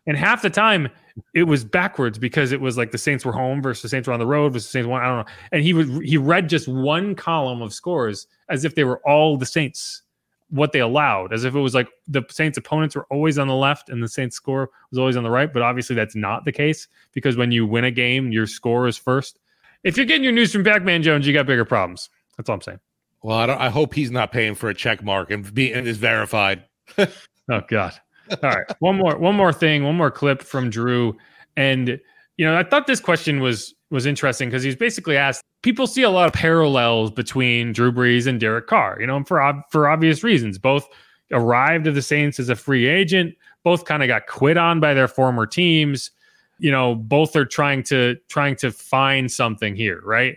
And 0.06 0.16
half 0.16 0.40
the 0.40 0.50
time 0.50 0.88
it 1.34 1.44
was 1.44 1.64
backwards 1.64 2.18
because 2.18 2.52
it 2.52 2.60
was 2.60 2.76
like 2.76 2.90
the 2.90 2.98
Saints 2.98 3.24
were 3.24 3.32
home 3.32 3.60
versus 3.60 3.82
the 3.82 3.88
Saints 3.88 4.08
were 4.08 4.14
on 4.14 4.20
the 4.20 4.26
road 4.26 4.52
versus 4.52 4.68
the 4.68 4.72
Saints 4.72 4.88
one. 4.88 5.02
I 5.02 5.06
don't 5.06 5.18
know. 5.18 5.32
And 5.52 5.62
he 5.62 5.74
would 5.74 6.02
he 6.02 6.16
read 6.16 6.48
just 6.48 6.68
one 6.68 7.14
column 7.14 7.62
of 7.62 7.74
scores 7.74 8.26
as 8.48 8.64
if 8.64 8.74
they 8.74 8.84
were 8.84 9.00
all 9.06 9.36
the 9.36 9.46
Saints, 9.46 10.02
what 10.50 10.72
they 10.72 10.80
allowed, 10.80 11.32
as 11.32 11.44
if 11.44 11.54
it 11.54 11.60
was 11.60 11.74
like 11.74 11.88
the 12.06 12.22
Saints 12.30 12.56
opponents 12.56 12.94
were 12.96 13.06
always 13.10 13.38
on 13.38 13.48
the 13.48 13.54
left 13.54 13.88
and 13.90 14.02
the 14.02 14.08
Saints 14.08 14.36
score 14.36 14.70
was 14.90 14.98
always 14.98 15.16
on 15.16 15.24
the 15.24 15.30
right. 15.30 15.52
But 15.52 15.62
obviously 15.62 15.94
that's 15.94 16.16
not 16.16 16.44
the 16.44 16.52
case 16.52 16.88
because 17.12 17.36
when 17.36 17.52
you 17.52 17.66
win 17.66 17.84
a 17.84 17.90
game, 17.90 18.32
your 18.32 18.46
score 18.46 18.86
is 18.86 18.96
first. 18.96 19.38
If 19.84 19.96
you're 19.96 20.06
getting 20.06 20.24
your 20.24 20.32
news 20.32 20.52
from 20.52 20.64
Pac-Man 20.64 21.02
Jones, 21.02 21.26
you 21.26 21.32
got 21.32 21.46
bigger 21.46 21.64
problems. 21.64 22.08
That's 22.36 22.48
all 22.48 22.54
I'm 22.54 22.62
saying. 22.62 22.80
Well, 23.22 23.36
I, 23.36 23.46
don't, 23.46 23.60
I 23.60 23.68
hope 23.68 23.94
he's 23.94 24.10
not 24.10 24.32
paying 24.32 24.54
for 24.54 24.68
a 24.68 24.74
check 24.74 25.02
mark 25.02 25.30
and 25.30 25.52
be 25.52 25.72
and 25.72 25.86
is 25.86 25.98
verified. 25.98 26.64
Oh 27.50 27.62
God. 27.66 27.94
All 28.30 28.50
right. 28.50 28.66
One 28.80 28.96
more 28.96 29.16
one 29.16 29.34
more 29.34 29.52
thing, 29.52 29.84
one 29.84 29.96
more 29.96 30.10
clip 30.10 30.42
from 30.42 30.70
Drew. 30.70 31.16
And 31.56 31.98
you 32.36 32.44
know, 32.44 32.56
I 32.56 32.62
thought 32.62 32.86
this 32.86 33.00
question 33.00 33.40
was 33.40 33.74
was 33.90 34.06
interesting 34.06 34.48
because 34.48 34.62
he's 34.62 34.76
basically 34.76 35.16
asked 35.16 35.42
people 35.62 35.86
see 35.86 36.02
a 36.02 36.10
lot 36.10 36.26
of 36.26 36.32
parallels 36.32 37.10
between 37.10 37.72
Drew 37.72 37.92
Brees 37.92 38.26
and 38.26 38.38
Derek 38.38 38.66
Carr, 38.66 38.98
you 39.00 39.06
know, 39.06 39.22
for 39.24 39.42
ob- 39.42 39.62
for 39.70 39.88
obvious 39.88 40.22
reasons. 40.22 40.58
Both 40.58 40.88
arrived 41.32 41.86
at 41.86 41.94
the 41.94 42.02
Saints 42.02 42.38
as 42.38 42.48
a 42.48 42.56
free 42.56 42.86
agent, 42.86 43.34
both 43.64 43.84
kind 43.84 44.02
of 44.02 44.08
got 44.08 44.26
quit 44.26 44.56
on 44.56 44.80
by 44.80 44.94
their 44.94 45.08
former 45.08 45.46
teams. 45.46 46.10
You 46.58 46.72
know, 46.72 46.94
both 46.94 47.36
are 47.36 47.44
trying 47.44 47.82
to 47.84 48.16
trying 48.28 48.56
to 48.56 48.70
find 48.70 49.30
something 49.30 49.76
here, 49.76 50.00
right? 50.04 50.36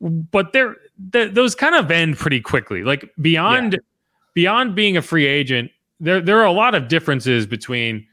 But 0.00 0.52
they're 0.52 0.76
th- 1.12 1.34
those 1.34 1.54
kind 1.54 1.74
of 1.74 1.90
end 1.90 2.16
pretty 2.16 2.40
quickly. 2.40 2.82
Like 2.82 3.12
beyond 3.20 3.78
beyond 4.34 4.74
being 4.74 4.96
a 4.96 5.02
free 5.02 5.26
agent, 5.26 5.70
there 6.00 6.20
there 6.20 6.38
are 6.38 6.46
a 6.46 6.52
lot 6.52 6.74
of 6.74 6.88
differences 6.88 7.46
between 7.46 8.06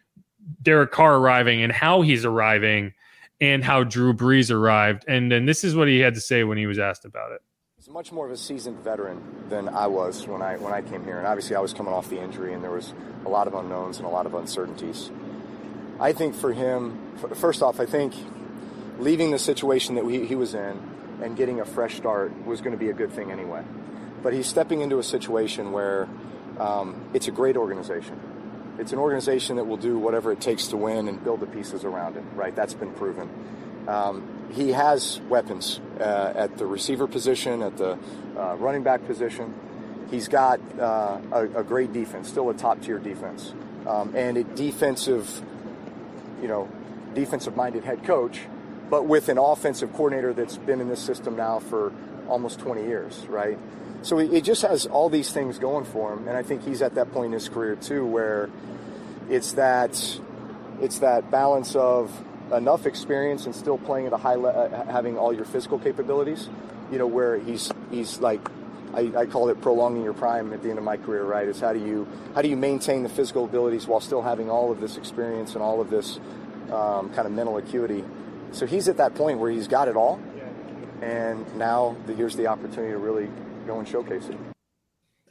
Derek 0.62 0.92
Carr 0.92 1.18
arriving 1.18 1.64
and 1.64 1.72
how 1.72 2.02
he's 2.02 2.26
arriving 2.26 2.94
and 3.41 3.63
how 3.63 3.84
Drew 3.84 4.13
Brees 4.13 4.51
arrived. 4.51 5.05
And 5.08 5.31
and 5.31 5.48
this 5.48 5.63
is 5.63 5.75
what 5.75 5.88
he 5.88 6.00
had 6.00 6.15
to 6.15 6.22
say 6.22 6.43
when 6.43 6.58
he 6.58 6.67
was 6.67 6.79
asked 6.79 7.05
about 7.05 7.31
it. 7.31 7.41
He's 7.77 7.89
much 7.89 8.12
more 8.12 8.25
of 8.25 8.31
a 8.31 8.38
seasoned 8.38 8.79
veteran 8.79 9.22
than 9.50 9.69
I 9.69 9.88
was 9.88 10.27
when 10.27 10.41
I 10.41 10.58
when 10.58 10.74
I 10.74 10.81
came 10.81 11.03
here, 11.03 11.17
and 11.17 11.25
obviously 11.25 11.55
I 11.55 11.60
was 11.60 11.74
coming 11.74 11.93
off 11.93 12.10
the 12.10 12.22
injury, 12.22 12.53
and 12.53 12.63
there 12.63 12.72
was 12.72 12.93
a 13.25 13.29
lot 13.29 13.48
of 13.48 13.53
unknowns 13.53 13.98
and 13.98 14.05
a 14.05 14.10
lot 14.10 14.25
of 14.25 14.34
uncertainties. 14.34 15.12
I 16.00 16.13
think 16.13 16.36
for 16.36 16.53
him, 16.53 16.98
first 17.36 17.62
off, 17.62 17.79
I 17.79 17.86
think 17.86 18.13
leaving 19.00 19.31
the 19.31 19.39
situation 19.39 19.96
that 19.96 20.05
he, 20.05 20.25
he 20.25 20.36
was 20.36 20.53
in 20.53 20.81
and 21.22 21.36
getting 21.36 21.60
a 21.60 21.65
fresh 21.65 21.96
start 21.96 22.46
was 22.46 22.62
going 22.62 22.72
to 22.72 22.77
be 22.77 22.89
a 22.89 22.93
good 22.93 23.12
thing 23.12 23.31
anyway. 23.31 23.63
But 24.22 24.34
he's 24.34 24.48
stepping 24.48 24.81
into 24.81 25.00
a 25.00 25.03
situation 25.03 25.72
where 25.72 26.08
um, 26.58 27.10
it's 27.13 27.27
a 27.27 27.31
great 27.31 27.58
organization. 27.58 28.19
It's 28.80 28.94
an 28.94 29.00
organization 29.00 29.58
that 29.58 29.66
will 29.66 29.78
do 29.78 29.98
whatever 29.98 30.32
it 30.32 30.42
takes 30.42 30.68
to 30.68 30.78
win 30.78 31.08
and 31.08 31.24
build 31.24 31.42
the 31.42 31.48
pieces 31.48 31.84
around 31.84 32.16
it. 32.16 32.24
Right? 32.34 32.56
That's 32.56 32.74
been 32.74 32.94
proven. 32.94 33.30
Um, 33.88 34.50
he 34.52 34.72
has 34.72 35.20
weapons 35.30 35.80
uh, 36.00 36.34
at 36.36 36.58
the 36.58 36.66
receiver 36.66 37.08
position, 37.08 37.62
at 37.62 37.78
the 37.78 37.98
uh, 38.38 38.56
running 38.56 38.84
back 38.84 39.06
position. 39.06 39.54
He's 40.10 40.28
got 40.28 40.60
uh, 40.80 41.20
a, 41.32 41.60
a 41.60 41.64
great 41.64 41.94
defense, 41.94 42.30
still 42.30 42.50
a 42.50 42.54
top 42.54 42.82
tier 42.82 42.98
defense, 42.98 43.54
um, 43.86 44.16
and 44.16 44.38
a 44.38 44.44
defensive, 44.44 45.42
you 46.42 46.48
know, 46.48 46.68
defensive 47.14 47.56
minded 47.56 47.84
head 47.84 48.04
coach, 48.04 48.42
but 48.90 49.06
with 49.06 49.30
an 49.30 49.38
offensive 49.38 49.94
coordinator 49.94 50.34
that's 50.34 50.58
been 50.58 50.82
in 50.82 50.90
this 50.90 51.00
system 51.00 51.36
now 51.36 51.60
for 51.60 51.94
almost 52.30 52.60
20 52.60 52.84
years, 52.84 53.26
right? 53.28 53.58
So 54.02 54.18
he, 54.18 54.28
he 54.28 54.42
just 54.42 54.62
has 54.62 54.86
all 54.86 55.10
these 55.10 55.32
things 55.32 55.60
going 55.60 55.86
for 55.86 56.14
him, 56.14 56.28
and 56.28 56.38
I 56.38 56.44
think 56.44 56.64
he's 56.64 56.82
at 56.82 56.96
that 56.96 57.12
point 57.12 57.28
in 57.28 57.32
his 57.34 57.50
career 57.50 57.76
too, 57.76 58.06
where 58.06 58.50
it's 59.30 59.54
that 59.54 60.20
it's 60.82 61.00
that 61.00 61.30
balance 61.30 61.76
of 61.76 62.12
enough 62.54 62.86
experience 62.86 63.46
and 63.46 63.56
still 63.56 63.78
playing 63.78 64.08
at 64.08 64.14
a 64.14 64.18
high 64.18 64.36
le- 64.36 64.50
uh, 64.50 64.86
having 64.92 65.18
all 65.18 65.34
your 65.34 65.46
physical 65.46 65.78
capabilities 65.78 66.50
you 66.92 66.98
know 66.98 67.08
where 67.08 67.38
he's 67.38 67.72
he's 67.92 68.20
like 68.20 68.40
I, 68.94 69.12
I 69.16 69.26
call 69.28 69.50
it 69.50 69.62
prolonging 69.62 70.04
your 70.04 70.14
prime 70.14 70.52
at 70.54 70.64
the 70.64 70.70
end 70.70 70.80
of 70.80 70.84
my 70.84 70.98
career 70.98 71.24
right 71.24 71.48
is 71.48 71.60
how 71.60 71.74
do 71.74 71.80
you 71.80 72.08
how 72.34 72.42
do 72.42 72.50
you 72.50 72.58
maintain 72.58 73.04
the 73.04 73.10
physical 73.10 73.46
abilities 73.46 73.88
while 73.88 74.00
still 74.00 74.22
having 74.22 74.50
all 74.50 74.72
of 74.72 74.82
this 74.82 74.98
experience 74.98 75.54
and 75.54 75.62
all 75.62 75.80
of 75.80 75.90
this 75.90 76.20
um, 76.72 77.10
kind 77.14 77.28
of 77.28 77.32
mental 77.32 77.58
acuity 77.58 78.04
so 78.52 78.66
he's 78.66 78.88
at 78.88 78.98
that 78.98 79.14
point 79.16 79.40
where 79.40 79.52
he's 79.52 79.68
got 79.68 79.88
it 79.88 79.96
all 79.96 80.20
and 81.01 81.56
now 81.58 81.96
here's 82.15 82.36
the 82.36 82.48
opportunity 82.48 82.91
to 82.91 82.98
really 82.98 83.29
go 83.65 83.79
and 83.79 83.88
showcase 83.88 84.27
it 84.29 84.38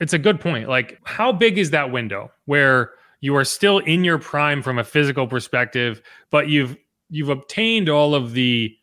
It's 0.01 0.13
a 0.13 0.19
good 0.19 0.41
point. 0.41 0.69
Like, 0.69 0.99
how 1.05 1.33
big 1.33 1.59
is 1.59 1.71
that 1.71 1.91
window 1.91 2.31
where 2.47 2.93
you 3.21 3.35
are 3.37 3.45
still 3.45 3.79
in 3.79 4.05
your 4.05 4.19
prime 4.19 4.63
from 4.63 4.79
a 4.79 4.85
physical 4.85 5.27
perspective, 5.27 6.03
but 6.31 6.49
you've 6.49 6.77
you've 7.11 7.31
obtained 7.31 7.89
all 7.89 8.15
of 8.15 8.33
the 8.33 8.75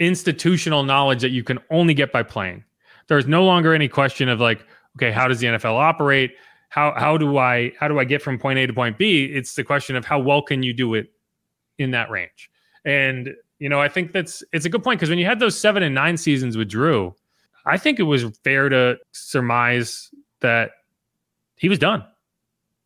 institutional 0.00 0.82
knowledge 0.82 1.22
that 1.22 1.30
you 1.30 1.42
can 1.42 1.58
only 1.70 1.94
get 1.94 2.12
by 2.12 2.22
playing. 2.22 2.64
There's 3.08 3.26
no 3.26 3.44
longer 3.44 3.74
any 3.74 3.88
question 3.88 4.28
of 4.28 4.40
like, 4.40 4.64
okay, 4.96 5.10
how 5.10 5.28
does 5.28 5.40
the 5.40 5.46
NFL 5.46 5.78
operate? 5.78 6.32
How 6.68 6.92
how 6.96 7.16
do 7.16 7.38
I 7.38 7.72
how 7.80 7.88
do 7.88 7.98
I 7.98 8.04
get 8.04 8.20
from 8.20 8.38
point 8.38 8.58
A 8.58 8.66
to 8.66 8.72
point 8.72 8.98
B? 8.98 9.24
It's 9.24 9.54
the 9.54 9.64
question 9.64 9.96
of 9.96 10.04
how 10.04 10.18
well 10.18 10.42
can 10.42 10.62
you 10.62 10.74
do 10.74 10.94
it 10.94 11.10
in 11.78 11.92
that 11.92 12.10
range. 12.10 12.50
And 12.84 13.34
you 13.58 13.68
know, 13.68 13.80
I 13.80 13.88
think 13.88 14.12
that's 14.12 14.42
it's 14.52 14.64
a 14.64 14.68
good 14.68 14.84
point 14.84 15.00
because 15.00 15.10
when 15.10 15.18
you 15.18 15.26
had 15.26 15.40
those 15.40 15.58
seven 15.58 15.82
and 15.82 15.94
nine 15.94 16.16
seasons 16.16 16.56
with 16.56 16.68
Drew, 16.68 17.14
I 17.66 17.76
think 17.76 17.98
it 17.98 18.04
was 18.04 18.24
fair 18.44 18.68
to 18.68 18.98
surmise 19.12 20.10
that 20.40 20.70
he 21.56 21.68
was 21.68 21.78
done. 21.78 22.04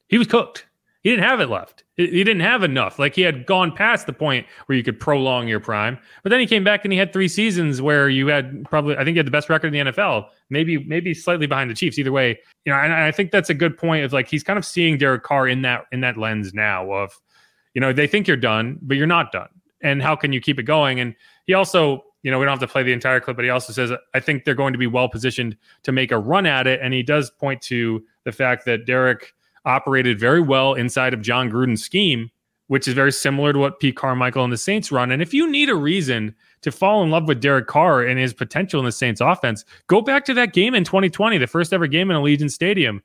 He 0.08 0.18
was 0.18 0.26
cooked. 0.26 0.66
He 1.02 1.10
didn't 1.10 1.24
have 1.24 1.40
it 1.40 1.48
left. 1.48 1.82
He 1.96 2.24
didn't 2.24 2.40
have 2.40 2.62
enough. 2.62 2.98
Like 2.98 3.14
he 3.14 3.22
had 3.22 3.44
gone 3.44 3.72
past 3.72 4.06
the 4.06 4.12
point 4.12 4.46
where 4.66 4.78
you 4.78 4.84
could 4.84 4.98
prolong 4.98 5.48
your 5.48 5.60
prime. 5.60 5.98
But 6.22 6.30
then 6.30 6.40
he 6.40 6.46
came 6.46 6.64
back 6.64 6.84
and 6.84 6.92
he 6.92 6.98
had 6.98 7.12
three 7.12 7.28
seasons 7.28 7.82
where 7.82 8.08
you 8.08 8.28
had 8.28 8.64
probably 8.64 8.96
I 8.96 9.04
think 9.04 9.14
he 9.14 9.18
had 9.18 9.26
the 9.26 9.32
best 9.32 9.50
record 9.50 9.74
in 9.74 9.86
the 9.86 9.92
NFL. 9.92 10.28
Maybe 10.48 10.78
maybe 10.84 11.12
slightly 11.12 11.46
behind 11.46 11.70
the 11.70 11.74
Chiefs. 11.74 11.98
Either 11.98 12.12
way, 12.12 12.38
you 12.64 12.72
know, 12.72 12.78
and 12.78 12.92
I 12.92 13.10
think 13.10 13.30
that's 13.30 13.50
a 13.50 13.54
good 13.54 13.76
point 13.76 14.04
of 14.04 14.12
like 14.12 14.28
he's 14.28 14.44
kind 14.44 14.58
of 14.58 14.64
seeing 14.64 14.96
Derek 14.96 15.24
Carr 15.24 15.48
in 15.48 15.62
that 15.62 15.86
in 15.92 16.00
that 16.00 16.16
lens 16.16 16.54
now 16.54 16.90
of, 16.92 17.20
you 17.74 17.80
know, 17.80 17.92
they 17.92 18.06
think 18.06 18.28
you're 18.28 18.36
done, 18.36 18.78
but 18.80 18.96
you're 18.96 19.06
not 19.06 19.32
done. 19.32 19.48
And 19.82 20.02
how 20.02 20.16
can 20.16 20.32
you 20.32 20.40
keep 20.40 20.58
it 20.58 20.64
going? 20.64 21.00
And 21.00 21.14
he 21.46 21.54
also, 21.54 22.04
you 22.22 22.30
know, 22.30 22.38
we 22.38 22.44
don't 22.44 22.52
have 22.52 22.68
to 22.68 22.72
play 22.72 22.82
the 22.82 22.92
entire 22.92 23.20
clip, 23.20 23.36
but 23.36 23.44
he 23.44 23.50
also 23.50 23.72
says, 23.72 23.92
I 24.14 24.20
think 24.20 24.44
they're 24.44 24.54
going 24.54 24.72
to 24.72 24.78
be 24.78 24.86
well 24.86 25.08
positioned 25.08 25.56
to 25.82 25.92
make 25.92 26.12
a 26.12 26.18
run 26.18 26.46
at 26.46 26.66
it. 26.66 26.80
And 26.82 26.94
he 26.94 27.02
does 27.02 27.30
point 27.30 27.60
to 27.62 28.04
the 28.24 28.32
fact 28.32 28.64
that 28.66 28.86
Derek 28.86 29.34
operated 29.64 30.18
very 30.18 30.40
well 30.40 30.74
inside 30.74 31.14
of 31.14 31.22
Jon 31.22 31.50
Gruden's 31.50 31.82
scheme, 31.82 32.30
which 32.68 32.88
is 32.88 32.94
very 32.94 33.12
similar 33.12 33.52
to 33.52 33.58
what 33.58 33.80
Pete 33.80 33.96
Carmichael 33.96 34.44
and 34.44 34.52
the 34.52 34.56
Saints 34.56 34.92
run. 34.92 35.10
And 35.10 35.20
if 35.20 35.34
you 35.34 35.50
need 35.50 35.68
a 35.68 35.74
reason 35.74 36.34
to 36.62 36.70
fall 36.70 37.02
in 37.02 37.10
love 37.10 37.28
with 37.28 37.40
Derek 37.40 37.66
Carr 37.66 38.02
and 38.02 38.18
his 38.18 38.32
potential 38.32 38.80
in 38.80 38.86
the 38.86 38.92
Saints 38.92 39.20
offense, 39.20 39.64
go 39.88 40.00
back 40.00 40.24
to 40.26 40.34
that 40.34 40.52
game 40.52 40.74
in 40.74 40.84
2020, 40.84 41.38
the 41.38 41.46
first 41.46 41.72
ever 41.72 41.86
game 41.86 42.10
in 42.10 42.16
Allegiant 42.16 42.52
Stadium, 42.52 43.02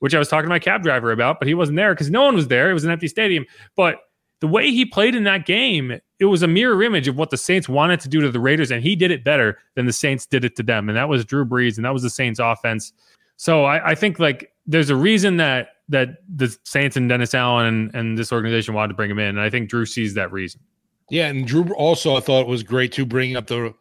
which 0.00 0.14
I 0.14 0.18
was 0.18 0.28
talking 0.28 0.44
to 0.44 0.50
my 0.50 0.58
cab 0.58 0.82
driver 0.82 1.10
about, 1.10 1.38
but 1.38 1.48
he 1.48 1.54
wasn't 1.54 1.76
there 1.76 1.94
because 1.94 2.10
no 2.10 2.24
one 2.24 2.34
was 2.34 2.48
there. 2.48 2.70
It 2.70 2.74
was 2.74 2.84
an 2.84 2.90
empty 2.90 3.08
stadium. 3.08 3.44
But 3.76 3.96
the 4.40 4.46
way 4.46 4.70
he 4.70 4.84
played 4.84 5.14
in 5.14 5.24
that 5.24 5.46
game, 5.46 6.00
it 6.20 6.24
was 6.24 6.42
a 6.42 6.48
mirror 6.48 6.82
image 6.82 7.06
of 7.06 7.16
what 7.16 7.30
the 7.30 7.36
Saints 7.36 7.68
wanted 7.68 8.00
to 8.00 8.08
do 8.08 8.20
to 8.20 8.30
the 8.30 8.40
Raiders, 8.40 8.70
and 8.70 8.82
he 8.82 8.96
did 8.96 9.10
it 9.10 9.22
better 9.22 9.58
than 9.74 9.86
the 9.86 9.92
Saints 9.92 10.26
did 10.26 10.44
it 10.44 10.56
to 10.56 10.62
them. 10.62 10.88
And 10.88 10.96
that 10.96 11.08
was 11.08 11.24
Drew 11.24 11.44
Brees, 11.44 11.76
and 11.76 11.84
that 11.84 11.92
was 11.92 12.02
the 12.02 12.10
Saints 12.10 12.40
offense. 12.40 12.92
So 13.36 13.64
I, 13.64 13.90
I 13.90 13.94
think 13.94 14.18
like 14.18 14.52
there's 14.66 14.90
a 14.90 14.96
reason 14.96 15.36
that 15.36 15.70
that 15.88 16.18
the 16.34 16.54
Saints 16.64 16.96
and 16.96 17.08
Dennis 17.08 17.34
Allen 17.34 17.66
and, 17.66 17.94
and 17.94 18.18
this 18.18 18.32
organization 18.32 18.74
wanted 18.74 18.88
to 18.88 18.94
bring 18.94 19.10
him 19.10 19.18
in. 19.18 19.28
And 19.28 19.40
I 19.40 19.48
think 19.48 19.70
Drew 19.70 19.86
sees 19.86 20.12
that 20.14 20.30
reason. 20.32 20.60
Yeah, 21.08 21.28
and 21.28 21.46
Drew 21.46 21.72
also 21.74 22.16
I 22.16 22.20
thought 22.20 22.46
was 22.46 22.62
great 22.62 22.92
to 22.92 23.06
bring 23.06 23.36
up 23.36 23.46
the 23.46 23.74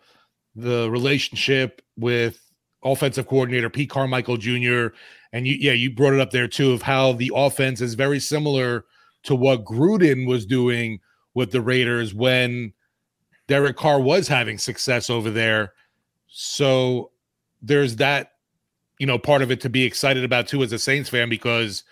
the 0.55 0.89
relationship 0.89 1.81
with 1.97 2.39
offensive 2.83 3.27
coordinator 3.27 3.69
Pete 3.69 3.89
Carmichael 3.89 4.37
Jr. 4.37 4.87
And 5.33 5.45
you, 5.45 5.57
yeah, 5.59 5.73
you 5.73 5.91
brought 5.91 6.13
it 6.13 6.19
up 6.19 6.31
there 6.31 6.47
too 6.47 6.71
of 6.71 6.81
how 6.81 7.13
the 7.13 7.31
offense 7.35 7.81
is 7.81 7.95
very 7.95 8.19
similar 8.19 8.85
to 9.23 9.35
what 9.35 9.65
Gruden 9.65 10.27
was 10.27 10.45
doing 10.45 10.99
with 11.37 11.51
the 11.51 11.61
Raiders 11.61 12.15
when 12.15 12.73
Derek 13.47 13.77
Carr 13.77 14.01
was 14.01 14.27
having 14.27 14.57
success 14.57 15.07
over 15.07 15.29
there. 15.29 15.73
So 16.25 17.11
there's 17.61 17.97
that, 17.97 18.31
you 18.97 19.05
know, 19.05 19.19
part 19.19 19.43
of 19.43 19.51
it 19.51 19.61
to 19.61 19.69
be 19.69 19.83
excited 19.83 20.23
about 20.23 20.47
too 20.47 20.63
as 20.63 20.73
a 20.73 20.79
Saints 20.79 21.11
fan 21.11 21.29
because, 21.29 21.83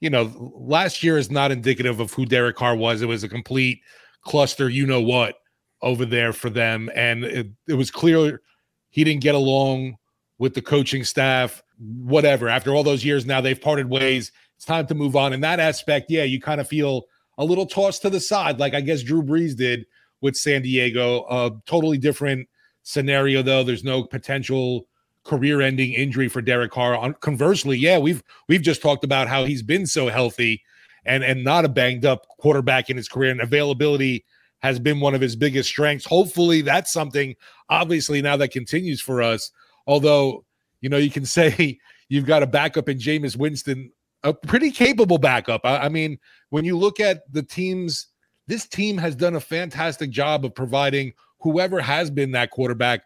you 0.00 0.10
know, 0.10 0.52
last 0.54 1.02
year 1.02 1.16
is 1.16 1.30
not 1.30 1.50
indicative 1.50 2.00
of 2.00 2.12
who 2.12 2.26
Derek 2.26 2.56
Carr 2.56 2.76
was. 2.76 3.00
It 3.00 3.06
was 3.06 3.24
a 3.24 3.30
complete 3.30 3.80
cluster, 4.20 4.68
you 4.68 4.84
know 4.84 5.00
what, 5.00 5.36
over 5.80 6.04
there 6.04 6.34
for 6.34 6.50
them. 6.50 6.90
And 6.94 7.24
it, 7.24 7.48
it 7.66 7.74
was 7.74 7.90
clear 7.90 8.42
he 8.90 9.04
didn't 9.04 9.22
get 9.22 9.34
along 9.34 9.96
with 10.36 10.52
the 10.52 10.60
coaching 10.60 11.02
staff, 11.02 11.62
whatever. 11.78 12.46
After 12.46 12.74
all 12.74 12.82
those 12.82 13.06
years 13.06 13.24
now, 13.24 13.40
they've 13.40 13.58
parted 13.58 13.88
ways. 13.88 14.32
It's 14.56 14.66
time 14.66 14.86
to 14.88 14.94
move 14.94 15.16
on. 15.16 15.32
In 15.32 15.40
that 15.40 15.60
aspect, 15.60 16.10
yeah, 16.10 16.24
you 16.24 16.42
kind 16.42 16.60
of 16.60 16.68
feel 16.68 17.06
a 17.38 17.44
little 17.44 17.66
tossed 17.66 18.02
to 18.02 18.10
the 18.10 18.20
side, 18.20 18.58
like 18.58 18.74
I 18.74 18.80
guess 18.80 19.02
Drew 19.02 19.22
Brees 19.22 19.56
did 19.56 19.86
with 20.20 20.36
San 20.36 20.62
Diego. 20.62 21.24
A 21.30 21.50
totally 21.66 21.98
different 21.98 22.48
scenario, 22.82 23.42
though. 23.42 23.64
There's 23.64 23.84
no 23.84 24.04
potential 24.04 24.86
career-ending 25.24 25.92
injury 25.92 26.28
for 26.28 26.42
Derek 26.42 26.72
Carr. 26.72 27.12
Conversely, 27.14 27.78
yeah, 27.78 27.98
we've 27.98 28.22
we've 28.48 28.62
just 28.62 28.82
talked 28.82 29.04
about 29.04 29.28
how 29.28 29.44
he's 29.44 29.62
been 29.62 29.86
so 29.86 30.08
healthy 30.08 30.62
and 31.04 31.24
and 31.24 31.44
not 31.44 31.64
a 31.64 31.68
banged 31.68 32.04
up 32.04 32.26
quarterback 32.38 32.90
in 32.90 32.96
his 32.96 33.08
career, 33.08 33.30
and 33.30 33.40
availability 33.40 34.24
has 34.60 34.78
been 34.78 35.00
one 35.00 35.14
of 35.14 35.20
his 35.20 35.34
biggest 35.36 35.68
strengths. 35.68 36.04
Hopefully, 36.04 36.62
that's 36.62 36.92
something 36.92 37.34
obviously 37.68 38.22
now 38.22 38.36
that 38.36 38.48
continues 38.48 39.00
for 39.00 39.22
us. 39.22 39.50
Although, 39.86 40.44
you 40.80 40.88
know, 40.88 40.98
you 40.98 41.10
can 41.10 41.26
say 41.26 41.78
you've 42.08 42.26
got 42.26 42.42
a 42.42 42.46
backup 42.46 42.88
in 42.88 42.98
Jameis 42.98 43.36
Winston, 43.36 43.92
a 44.24 44.32
pretty 44.32 44.70
capable 44.70 45.18
backup. 45.18 45.62
I, 45.64 45.78
I 45.78 45.88
mean, 45.88 46.18
when 46.50 46.64
you 46.64 46.76
look 46.76 47.00
at 47.00 47.30
the 47.32 47.42
teams, 47.42 48.08
this 48.46 48.66
team 48.66 48.98
has 48.98 49.14
done 49.16 49.34
a 49.34 49.40
fantastic 49.40 50.10
job 50.10 50.44
of 50.44 50.54
providing 50.54 51.12
whoever 51.40 51.80
has 51.80 52.10
been 52.10 52.32
that 52.32 52.50
quarterback 52.50 53.02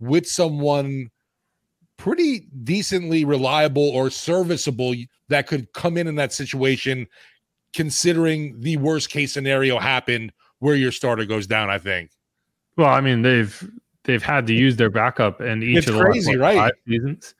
with 0.00 0.26
someone 0.26 1.10
pretty 1.96 2.46
decently 2.62 3.24
reliable 3.24 3.88
or 3.88 4.10
serviceable 4.10 4.94
that 5.28 5.46
could 5.46 5.72
come 5.72 5.96
in 5.96 6.06
in 6.06 6.14
that 6.14 6.32
situation 6.32 7.06
considering 7.72 8.58
the 8.60 8.76
worst 8.76 9.10
case 9.10 9.32
scenario 9.32 9.78
happened 9.78 10.32
where 10.60 10.76
your 10.76 10.92
starter 10.92 11.24
goes 11.24 11.46
down 11.46 11.68
i 11.68 11.76
think 11.76 12.10
well 12.76 12.88
i 12.88 13.00
mean 13.00 13.22
they've 13.22 13.68
they've 14.08 14.22
had 14.22 14.46
to 14.46 14.54
use 14.54 14.74
their 14.74 14.90
backup 14.90 15.40
in 15.42 15.62
each 15.62 15.78
it's 15.78 15.88
of 15.88 15.94
the 15.94 16.00
crazy, 16.00 16.34
last, 16.34 16.40
right? 16.40 16.56
five 16.56 16.72
seasons. 16.88 17.34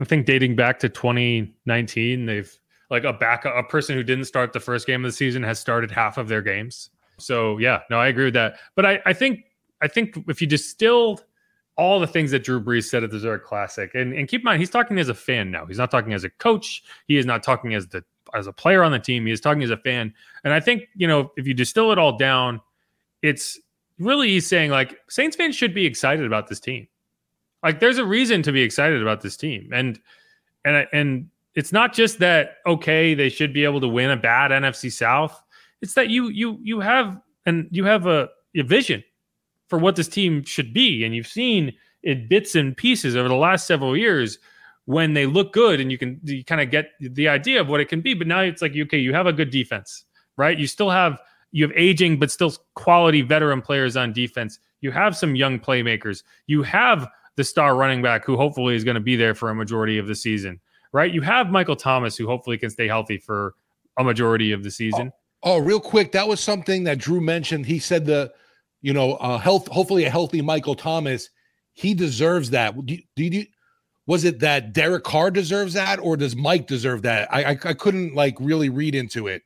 I 0.00 0.04
think 0.06 0.26
dating 0.26 0.56
back 0.56 0.78
to 0.80 0.88
2019, 0.88 2.26
they've 2.26 2.58
like 2.90 3.04
a 3.04 3.12
backup, 3.12 3.54
a 3.56 3.62
person 3.62 3.94
who 3.96 4.02
didn't 4.02 4.24
start 4.24 4.52
the 4.52 4.60
first 4.60 4.86
game 4.86 5.04
of 5.04 5.08
the 5.08 5.16
season 5.16 5.42
has 5.42 5.58
started 5.58 5.90
half 5.90 6.18
of 6.18 6.28
their 6.28 6.42
games. 6.42 6.90
So 7.18 7.58
yeah, 7.58 7.80
no, 7.90 7.98
I 7.98 8.08
agree 8.08 8.26
with 8.26 8.34
that. 8.34 8.58
But 8.74 8.86
I, 8.86 9.00
I 9.06 9.12
think 9.12 9.44
I 9.82 9.88
think 9.88 10.18
if 10.28 10.40
you 10.40 10.46
distilled 10.46 11.24
all 11.76 11.98
the 11.98 12.06
things 12.06 12.30
that 12.30 12.44
Drew 12.44 12.62
Brees 12.62 12.84
said 12.84 13.02
at 13.02 13.10
the 13.10 13.18
Zurich 13.18 13.44
Classic, 13.44 13.90
and, 13.94 14.12
and 14.12 14.28
keep 14.28 14.42
in 14.42 14.44
mind 14.44 14.60
he's 14.60 14.70
talking 14.70 14.98
as 14.98 15.08
a 15.08 15.14
fan 15.14 15.50
now. 15.50 15.66
He's 15.66 15.78
not 15.78 15.90
talking 15.90 16.12
as 16.12 16.24
a 16.24 16.30
coach. 16.30 16.82
He 17.06 17.16
is 17.16 17.26
not 17.26 17.42
talking 17.42 17.74
as 17.74 17.86
the 17.88 18.04
as 18.34 18.46
a 18.46 18.52
player 18.52 18.82
on 18.82 18.92
the 18.92 18.98
team. 18.98 19.26
He 19.26 19.32
is 19.32 19.40
talking 19.40 19.62
as 19.62 19.70
a 19.70 19.76
fan. 19.76 20.12
And 20.44 20.52
I 20.52 20.60
think 20.60 20.84
you 20.94 21.08
know 21.08 21.32
if 21.36 21.46
you 21.46 21.54
distill 21.54 21.92
it 21.92 21.98
all 21.98 22.16
down, 22.16 22.60
it's 23.22 23.58
really 23.98 24.28
he's 24.28 24.46
saying 24.46 24.70
like 24.70 24.98
Saints 25.08 25.36
fans 25.36 25.54
should 25.54 25.74
be 25.74 25.86
excited 25.86 26.26
about 26.26 26.48
this 26.48 26.60
team. 26.60 26.88
Like 27.62 27.80
there's 27.80 27.98
a 27.98 28.04
reason 28.04 28.42
to 28.42 28.52
be 28.52 28.62
excited 28.62 29.00
about 29.00 29.22
this 29.22 29.36
team. 29.36 29.70
And 29.72 30.00
and 30.64 30.86
and 30.92 31.28
it's 31.54 31.72
not 31.72 31.92
just 31.92 32.18
that 32.18 32.56
okay, 32.66 33.14
they 33.14 33.28
should 33.28 33.52
be 33.52 33.64
able 33.64 33.80
to 33.80 33.88
win 33.88 34.10
a 34.10 34.16
bad 34.16 34.50
NFC 34.50 34.90
South. 34.90 35.40
It's 35.82 35.94
that 35.94 36.10
you 36.10 36.28
you 36.28 36.58
you 36.62 36.80
have 36.80 37.20
and 37.46 37.68
you 37.70 37.84
have 37.84 38.06
a, 38.06 38.28
a 38.56 38.62
vision 38.62 39.02
for 39.68 39.78
what 39.78 39.96
this 39.96 40.08
team 40.08 40.44
should 40.44 40.72
be 40.72 41.04
and 41.04 41.14
you've 41.14 41.26
seen 41.26 41.72
it 42.02 42.28
bits 42.28 42.54
and 42.54 42.76
pieces 42.76 43.16
over 43.16 43.28
the 43.28 43.34
last 43.34 43.66
several 43.66 43.96
years 43.96 44.38
when 44.84 45.14
they 45.14 45.24
look 45.24 45.52
good 45.52 45.80
and 45.80 45.90
you 45.90 45.96
can 45.96 46.20
you 46.22 46.44
kind 46.44 46.60
of 46.60 46.70
get 46.70 46.90
the 47.00 47.26
idea 47.26 47.60
of 47.60 47.68
what 47.68 47.80
it 47.80 47.88
can 47.88 48.02
be 48.02 48.12
but 48.12 48.26
now 48.26 48.40
it's 48.40 48.60
like 48.60 48.76
okay 48.76 48.98
you 48.98 49.14
have 49.14 49.26
a 49.26 49.32
good 49.32 49.50
defense 49.50 50.04
right 50.36 50.58
you 50.58 50.66
still 50.66 50.90
have 50.90 51.18
you 51.54 51.62
have 51.62 51.76
aging 51.76 52.18
but 52.18 52.32
still 52.32 52.52
quality 52.74 53.22
veteran 53.22 53.62
players 53.62 53.96
on 53.96 54.12
defense. 54.12 54.58
You 54.80 54.90
have 54.90 55.16
some 55.16 55.36
young 55.36 55.60
playmakers. 55.60 56.24
You 56.48 56.64
have 56.64 57.08
the 57.36 57.44
star 57.44 57.76
running 57.76 58.02
back 58.02 58.24
who 58.24 58.36
hopefully 58.36 58.74
is 58.74 58.82
going 58.82 58.96
to 58.96 59.00
be 59.00 59.14
there 59.14 59.36
for 59.36 59.50
a 59.50 59.54
majority 59.54 59.96
of 59.96 60.08
the 60.08 60.16
season, 60.16 60.60
right? 60.94 61.12
You 61.12 61.20
have 61.20 61.50
Michael 61.50 61.76
Thomas 61.76 62.16
who 62.16 62.26
hopefully 62.26 62.56
can 62.56 62.70
stay 62.70 62.88
healthy 62.88 63.18
for 63.18 63.54
a 63.98 64.04
majority 64.04 64.52
of 64.52 64.62
the 64.62 64.70
season. 64.70 65.12
Oh, 65.42 65.56
oh 65.56 65.58
real 65.58 65.80
quick, 65.80 66.12
that 66.12 66.26
was 66.26 66.40
something 66.40 66.84
that 66.84 66.96
Drew 66.96 67.20
mentioned. 67.20 67.66
He 67.66 67.78
said 67.78 68.06
the, 68.06 68.32
you 68.80 68.94
know, 68.94 69.14
uh, 69.16 69.36
health, 69.36 69.68
hopefully 69.68 70.04
a 70.04 70.10
healthy 70.10 70.40
Michael 70.40 70.74
Thomas. 70.74 71.28
He 71.74 71.92
deserves 71.92 72.48
that. 72.50 72.74
Do, 72.86 72.96
do 73.16 73.24
you? 73.24 73.44
Was 74.06 74.24
it 74.24 74.38
that 74.40 74.72
Derek 74.72 75.04
Carr 75.04 75.30
deserves 75.30 75.74
that, 75.74 75.98
or 75.98 76.16
does 76.16 76.36
Mike 76.36 76.66
deserve 76.66 77.02
that? 77.02 77.32
I, 77.32 77.44
I, 77.44 77.50
I 77.50 77.74
couldn't 77.74 78.14
like 78.14 78.36
really 78.38 78.68
read 78.68 78.94
into 78.94 79.26
it 79.26 79.42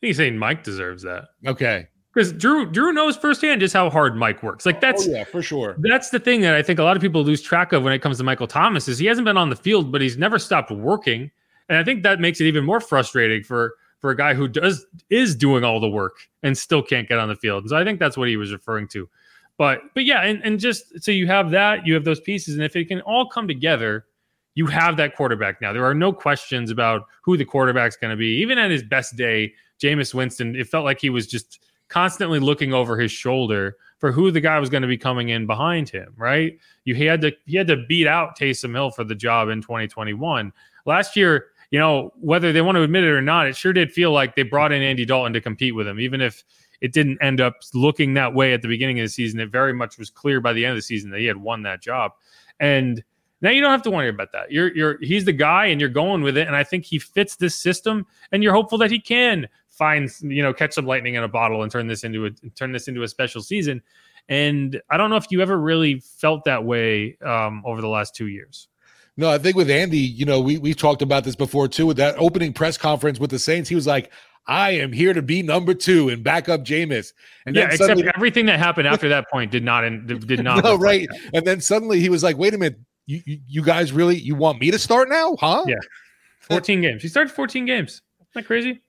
he's 0.00 0.16
saying 0.16 0.38
Mike 0.38 0.64
deserves 0.64 1.02
that. 1.02 1.28
Okay. 1.46 1.88
Because 2.12 2.32
Drew 2.32 2.66
Drew 2.70 2.92
knows 2.92 3.16
firsthand 3.16 3.60
just 3.60 3.72
how 3.72 3.88
hard 3.88 4.16
Mike 4.16 4.42
works. 4.42 4.66
Like 4.66 4.80
that's 4.80 5.06
oh, 5.06 5.12
yeah, 5.12 5.24
for 5.24 5.42
sure. 5.42 5.76
That's 5.78 6.10
the 6.10 6.18
thing 6.18 6.40
that 6.40 6.54
I 6.54 6.62
think 6.62 6.78
a 6.78 6.82
lot 6.82 6.96
of 6.96 7.02
people 7.02 7.22
lose 7.22 7.40
track 7.40 7.72
of 7.72 7.84
when 7.84 7.92
it 7.92 8.00
comes 8.00 8.18
to 8.18 8.24
Michael 8.24 8.48
Thomas 8.48 8.88
is 8.88 8.98
he 8.98 9.06
hasn't 9.06 9.24
been 9.24 9.36
on 9.36 9.48
the 9.48 9.56
field, 9.56 9.92
but 9.92 10.00
he's 10.00 10.18
never 10.18 10.38
stopped 10.38 10.72
working. 10.72 11.30
And 11.68 11.78
I 11.78 11.84
think 11.84 12.02
that 12.02 12.18
makes 12.18 12.40
it 12.40 12.46
even 12.46 12.64
more 12.64 12.80
frustrating 12.80 13.44
for 13.44 13.74
for 14.00 14.10
a 14.10 14.16
guy 14.16 14.34
who 14.34 14.48
does 14.48 14.86
is 15.08 15.36
doing 15.36 15.62
all 15.62 15.78
the 15.78 15.88
work 15.88 16.16
and 16.42 16.56
still 16.58 16.82
can't 16.82 17.08
get 17.08 17.18
on 17.18 17.28
the 17.28 17.36
field. 17.36 17.64
And 17.64 17.70
so 17.70 17.76
I 17.76 17.84
think 17.84 18.00
that's 18.00 18.16
what 18.16 18.28
he 18.28 18.36
was 18.36 18.52
referring 18.52 18.88
to. 18.88 19.08
But 19.56 19.82
but 19.94 20.04
yeah, 20.04 20.22
and, 20.22 20.42
and 20.42 20.58
just 20.58 21.02
so 21.04 21.12
you 21.12 21.26
have 21.28 21.50
that, 21.50 21.86
you 21.86 21.94
have 21.94 22.04
those 22.04 22.20
pieces, 22.20 22.54
and 22.54 22.64
if 22.64 22.74
it 22.74 22.88
can 22.88 23.02
all 23.02 23.28
come 23.28 23.46
together, 23.46 24.06
you 24.54 24.66
have 24.66 24.96
that 24.96 25.14
quarterback 25.14 25.60
now. 25.60 25.72
There 25.72 25.84
are 25.84 25.94
no 25.94 26.12
questions 26.12 26.70
about 26.70 27.06
who 27.22 27.36
the 27.36 27.44
quarterback's 27.44 27.96
going 27.96 28.10
to 28.10 28.16
be. 28.16 28.38
Even 28.40 28.58
at 28.58 28.70
his 28.70 28.82
best 28.82 29.16
day, 29.16 29.52
Jameis 29.80 30.14
Winston, 30.14 30.56
it 30.56 30.66
felt 30.66 30.84
like 30.84 31.00
he 31.00 31.10
was 31.10 31.26
just 31.26 31.60
constantly 31.90 32.38
looking 32.38 32.72
over 32.72 32.98
his 32.98 33.12
shoulder 33.12 33.76
for 33.98 34.10
who 34.10 34.30
the 34.30 34.40
guy 34.40 34.58
was 34.58 34.70
going 34.70 34.80
to 34.80 34.88
be 34.88 34.96
coming 34.96 35.28
in 35.28 35.46
behind 35.46 35.90
him, 35.90 36.14
right? 36.16 36.58
You 36.84 36.94
he 36.94 37.04
had 37.04 37.20
to 37.20 37.32
he 37.44 37.56
had 37.56 37.66
to 37.66 37.84
beat 37.88 38.06
out 38.06 38.38
Taysom 38.38 38.72
Hill 38.72 38.90
for 38.90 39.04
the 39.04 39.14
job 39.14 39.50
in 39.50 39.60
2021. 39.60 40.52
Last 40.86 41.16
year, 41.16 41.48
you 41.70 41.78
know, 41.78 42.12
whether 42.18 42.52
they 42.52 42.62
want 42.62 42.76
to 42.76 42.82
admit 42.82 43.04
it 43.04 43.10
or 43.10 43.20
not, 43.20 43.46
it 43.46 43.54
sure 43.54 43.74
did 43.74 43.92
feel 43.92 44.12
like 44.12 44.34
they 44.34 44.42
brought 44.42 44.72
in 44.72 44.80
Andy 44.80 45.04
Dalton 45.04 45.34
to 45.34 45.40
compete 45.40 45.74
with 45.74 45.86
him, 45.86 46.00
even 46.00 46.22
if 46.22 46.42
it 46.80 46.94
didn't 46.94 47.18
end 47.20 47.40
up 47.40 47.56
looking 47.74 48.14
that 48.14 48.34
way 48.34 48.54
at 48.54 48.62
the 48.62 48.68
beginning 48.68 48.98
of 49.00 49.04
the 49.04 49.10
season. 49.10 49.38
It 49.38 49.50
very 49.50 49.74
much 49.74 49.98
was 49.98 50.08
clear 50.08 50.40
by 50.40 50.54
the 50.54 50.64
end 50.64 50.72
of 50.72 50.78
the 50.78 50.82
season 50.82 51.10
that 51.10 51.20
he 51.20 51.26
had 51.26 51.36
won 51.36 51.62
that 51.64 51.82
job. 51.82 52.12
And 52.58 53.04
now 53.42 53.50
you 53.50 53.60
don't 53.60 53.70
have 53.70 53.82
to 53.82 53.90
worry 53.90 54.08
about 54.08 54.32
that. 54.32 54.50
You're 54.50 54.74
you're 54.74 54.98
he's 55.00 55.24
the 55.24 55.32
guy 55.32 55.66
and 55.66 55.80
you're 55.80 55.90
going 55.90 56.22
with 56.22 56.36
it. 56.36 56.46
And 56.46 56.56
I 56.56 56.64
think 56.64 56.84
he 56.84 56.98
fits 56.98 57.36
this 57.36 57.54
system, 57.54 58.06
and 58.32 58.42
you're 58.42 58.54
hopeful 58.54 58.78
that 58.78 58.90
he 58.90 59.00
can 59.00 59.48
find 59.80 60.10
you 60.20 60.42
know 60.42 60.52
catch 60.52 60.74
some 60.74 60.84
lightning 60.84 61.14
in 61.14 61.24
a 61.24 61.28
bottle 61.28 61.62
and 61.62 61.72
turn 61.72 61.86
this 61.86 62.04
into 62.04 62.26
a 62.26 62.30
turn 62.50 62.70
this 62.70 62.86
into 62.86 63.02
a 63.02 63.08
special 63.08 63.40
season. 63.40 63.82
And 64.28 64.80
I 64.90 64.98
don't 64.98 65.08
know 65.08 65.16
if 65.16 65.26
you 65.30 65.40
ever 65.40 65.58
really 65.58 66.00
felt 66.00 66.44
that 66.44 66.64
way 66.64 67.16
um, 67.24 67.62
over 67.64 67.80
the 67.80 67.88
last 67.88 68.14
two 68.14 68.28
years. 68.28 68.68
No, 69.16 69.30
I 69.30 69.38
think 69.38 69.56
with 69.56 69.70
Andy, 69.70 69.98
you 69.98 70.26
know, 70.26 70.38
we 70.40 70.58
we 70.58 70.74
talked 70.74 71.02
about 71.02 71.24
this 71.24 71.34
before 71.34 71.66
too. 71.66 71.86
With 71.86 71.96
that 71.96 72.14
opening 72.18 72.52
press 72.52 72.76
conference 72.76 73.18
with 73.18 73.30
the 73.30 73.38
Saints, 73.38 73.70
he 73.70 73.74
was 73.74 73.86
like, 73.86 74.12
"I 74.46 74.72
am 74.72 74.92
here 74.92 75.14
to 75.14 75.22
be 75.22 75.42
number 75.42 75.72
two 75.72 76.10
and 76.10 76.22
back 76.22 76.50
up 76.50 76.62
Jameis." 76.62 77.12
And 77.46 77.56
yeah, 77.56 77.64
except 77.64 77.88
suddenly, 77.88 78.10
everything 78.14 78.46
that 78.46 78.58
happened 78.58 78.86
after 78.86 79.08
that 79.08 79.30
point 79.30 79.50
did 79.50 79.64
not 79.64 79.80
did 80.06 80.44
not. 80.44 80.62
no, 80.64 80.76
right. 80.76 81.08
Like 81.10 81.20
and 81.32 81.46
then 81.46 81.60
suddenly 81.62 82.00
he 82.00 82.10
was 82.10 82.22
like, 82.22 82.36
"Wait 82.36 82.52
a 82.52 82.58
minute, 82.58 82.78
you, 83.06 83.22
you 83.24 83.38
you 83.48 83.62
guys 83.62 83.92
really 83.92 84.16
you 84.16 84.34
want 84.34 84.60
me 84.60 84.70
to 84.70 84.78
start 84.78 85.08
now, 85.08 85.36
huh?" 85.40 85.64
Yeah, 85.66 85.76
fourteen 86.40 86.82
games. 86.82 87.02
He 87.02 87.08
started 87.08 87.30
fourteen 87.30 87.64
games. 87.64 88.02
Isn't 88.20 88.34
that 88.34 88.46
crazy? 88.46 88.80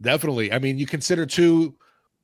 Definitely. 0.00 0.52
I 0.52 0.58
mean, 0.58 0.78
you 0.78 0.86
consider 0.86 1.26
too 1.26 1.74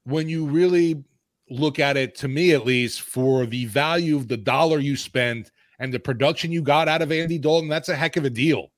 when 0.04 0.28
you 0.28 0.46
really 0.46 1.02
look 1.50 1.78
at 1.78 1.96
it, 1.96 2.14
to 2.16 2.28
me 2.28 2.52
at 2.52 2.64
least, 2.64 3.02
for 3.02 3.46
the 3.46 3.66
value 3.66 4.16
of 4.16 4.28
the 4.28 4.36
dollar 4.36 4.78
you 4.78 4.96
spent 4.96 5.50
and 5.78 5.92
the 5.92 5.98
production 5.98 6.52
you 6.52 6.62
got 6.62 6.88
out 6.88 7.02
of 7.02 7.10
Andy 7.10 7.38
Dalton, 7.38 7.68
that's 7.68 7.88
a 7.88 7.96
heck 7.96 8.16
of 8.16 8.24
a 8.24 8.30
deal. 8.30 8.70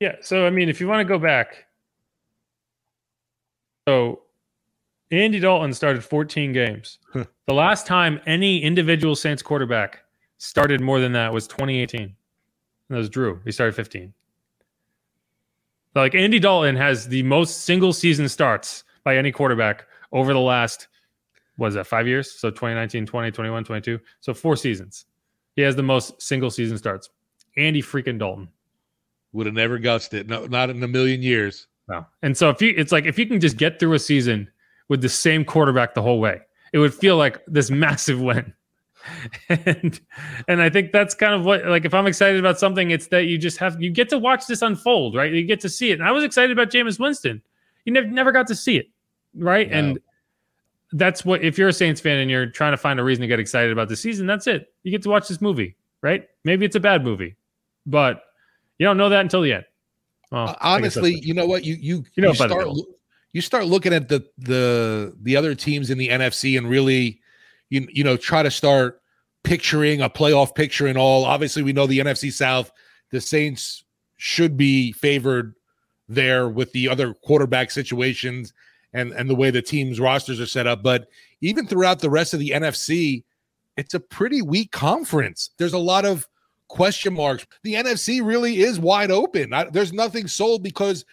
Yeah. 0.00 0.16
So, 0.20 0.46
I 0.46 0.50
mean, 0.50 0.68
if 0.68 0.80
you 0.80 0.88
want 0.88 1.00
to 1.00 1.04
go 1.04 1.18
back, 1.18 1.66
so 3.88 4.22
Andy 5.10 5.40
Dalton 5.40 5.72
started 5.72 6.04
14 6.04 6.52
games. 6.52 6.98
the 7.14 7.54
last 7.54 7.86
time 7.86 8.20
any 8.26 8.62
individual 8.62 9.14
Saints 9.16 9.42
quarterback 9.42 10.04
started 10.38 10.80
more 10.80 11.00
than 11.00 11.12
that 11.12 11.32
was 11.32 11.46
2018. 11.46 12.00
And 12.02 12.14
That 12.90 12.96
was 12.96 13.08
Drew. 13.08 13.40
He 13.44 13.52
started 13.52 13.74
15. 13.74 14.12
Like 15.94 16.14
Andy 16.14 16.38
Dalton 16.38 16.76
has 16.76 17.08
the 17.08 17.22
most 17.22 17.62
single 17.62 17.92
season 17.92 18.28
starts 18.28 18.84
by 19.04 19.16
any 19.16 19.30
quarterback 19.30 19.86
over 20.12 20.32
the 20.32 20.40
last, 20.40 20.88
was 21.56 21.74
that 21.74 21.86
five 21.86 22.08
years? 22.08 22.32
So 22.32 22.50
2019, 22.50 23.06
20, 23.06 23.30
21, 23.30 23.64
22. 23.64 24.00
So 24.20 24.34
four 24.34 24.56
seasons. 24.56 25.06
He 25.56 25.62
has 25.62 25.76
the 25.76 25.82
most 25.82 26.20
single 26.20 26.50
season 26.50 26.78
starts. 26.78 27.10
Andy 27.56 27.80
freaking 27.82 28.18
Dalton. 28.18 28.48
Would 29.32 29.46
have 29.46 29.54
never 29.54 29.78
guessed 29.78 30.14
it. 30.14 30.28
No, 30.28 30.46
not 30.46 30.70
in 30.70 30.82
a 30.82 30.88
million 30.88 31.22
years. 31.22 31.66
No. 31.88 32.06
And 32.22 32.36
so 32.36 32.50
if 32.50 32.62
you, 32.62 32.72
it's 32.76 32.92
like 32.92 33.04
if 33.04 33.18
you 33.18 33.26
can 33.26 33.40
just 33.40 33.56
get 33.56 33.78
through 33.78 33.94
a 33.94 33.98
season 33.98 34.48
with 34.88 35.02
the 35.02 35.08
same 35.08 35.44
quarterback 35.44 35.94
the 35.94 36.02
whole 36.02 36.20
way, 36.20 36.40
it 36.72 36.78
would 36.78 36.94
feel 36.94 37.16
like 37.16 37.40
this 37.46 37.70
massive 37.70 38.20
win. 38.20 38.52
and 39.48 40.00
and 40.48 40.62
I 40.62 40.70
think 40.70 40.92
that's 40.92 41.14
kind 41.14 41.34
of 41.34 41.44
what 41.44 41.64
like 41.66 41.84
if 41.84 41.94
I'm 41.94 42.06
excited 42.06 42.38
about 42.38 42.58
something, 42.58 42.90
it's 42.90 43.08
that 43.08 43.26
you 43.26 43.38
just 43.38 43.58
have 43.58 43.80
you 43.80 43.90
get 43.90 44.08
to 44.10 44.18
watch 44.18 44.46
this 44.46 44.62
unfold, 44.62 45.14
right? 45.14 45.32
You 45.32 45.44
get 45.44 45.60
to 45.60 45.68
see 45.68 45.90
it. 45.90 46.00
And 46.00 46.08
I 46.08 46.12
was 46.12 46.24
excited 46.24 46.50
about 46.50 46.70
Jameis 46.70 46.98
Winston. 46.98 47.42
You 47.84 47.92
never 47.92 48.06
never 48.06 48.32
got 48.32 48.46
to 48.48 48.54
see 48.54 48.76
it, 48.76 48.88
right? 49.34 49.70
No. 49.70 49.76
And 49.76 50.00
that's 50.92 51.24
what 51.24 51.42
if 51.42 51.58
you're 51.58 51.68
a 51.68 51.72
Saints 51.72 52.00
fan 52.00 52.18
and 52.18 52.30
you're 52.30 52.46
trying 52.46 52.72
to 52.72 52.76
find 52.76 53.00
a 53.00 53.04
reason 53.04 53.22
to 53.22 53.26
get 53.26 53.40
excited 53.40 53.72
about 53.72 53.88
the 53.88 53.96
season, 53.96 54.26
that's 54.26 54.46
it. 54.46 54.72
You 54.82 54.90
get 54.90 55.02
to 55.02 55.10
watch 55.10 55.28
this 55.28 55.40
movie, 55.40 55.76
right? 56.02 56.28
Maybe 56.44 56.64
it's 56.64 56.76
a 56.76 56.80
bad 56.80 57.04
movie, 57.04 57.36
but 57.86 58.22
you 58.78 58.86
don't 58.86 58.96
know 58.96 59.08
that 59.08 59.20
until 59.20 59.42
the 59.42 59.54
end. 59.54 59.64
Well, 60.30 60.48
uh, 60.48 60.54
honestly, 60.60 61.18
you 61.20 61.34
know 61.34 61.46
what? 61.46 61.64
You 61.64 61.74
you 61.74 62.04
you, 62.14 62.22
know 62.22 62.28
you 62.30 62.34
start 62.34 62.68
you 63.32 63.40
start 63.40 63.66
looking 63.66 63.92
at 63.92 64.08
the 64.08 64.26
the 64.38 65.14
the 65.22 65.36
other 65.36 65.54
teams 65.54 65.90
in 65.90 65.98
the 65.98 66.08
NFC 66.08 66.56
and 66.56 66.68
really 66.68 67.20
you 67.74 67.88
you 67.90 68.04
know 68.04 68.16
try 68.16 68.42
to 68.42 68.50
start 68.50 69.00
picturing 69.42 70.00
a 70.00 70.08
playoff 70.08 70.54
picture 70.54 70.86
and 70.86 70.96
all. 70.96 71.24
Obviously, 71.24 71.62
we 71.62 71.72
know 71.72 71.86
the 71.86 71.98
NFC 71.98 72.32
South, 72.32 72.72
the 73.10 73.20
Saints 73.20 73.84
should 74.16 74.56
be 74.56 74.92
favored 74.92 75.54
there 76.08 76.48
with 76.48 76.72
the 76.72 76.88
other 76.88 77.14
quarterback 77.14 77.70
situations 77.70 78.52
and 78.92 79.12
and 79.12 79.28
the 79.28 79.34
way 79.34 79.50
the 79.50 79.62
teams 79.62 80.00
rosters 80.00 80.40
are 80.40 80.46
set 80.46 80.66
up. 80.66 80.82
But 80.82 81.08
even 81.40 81.66
throughout 81.66 82.00
the 82.00 82.10
rest 82.10 82.32
of 82.32 82.40
the 82.40 82.50
NFC, 82.50 83.24
it's 83.76 83.94
a 83.94 84.00
pretty 84.00 84.40
weak 84.40 84.70
conference. 84.70 85.50
There's 85.58 85.72
a 85.72 85.78
lot 85.78 86.04
of 86.04 86.28
question 86.68 87.14
marks. 87.14 87.46
The 87.62 87.74
NFC 87.74 88.24
really 88.24 88.60
is 88.60 88.78
wide 88.78 89.10
open. 89.10 89.52
I, 89.52 89.64
there's 89.64 89.92
nothing 89.92 90.28
sold 90.28 90.62
because 90.62 91.04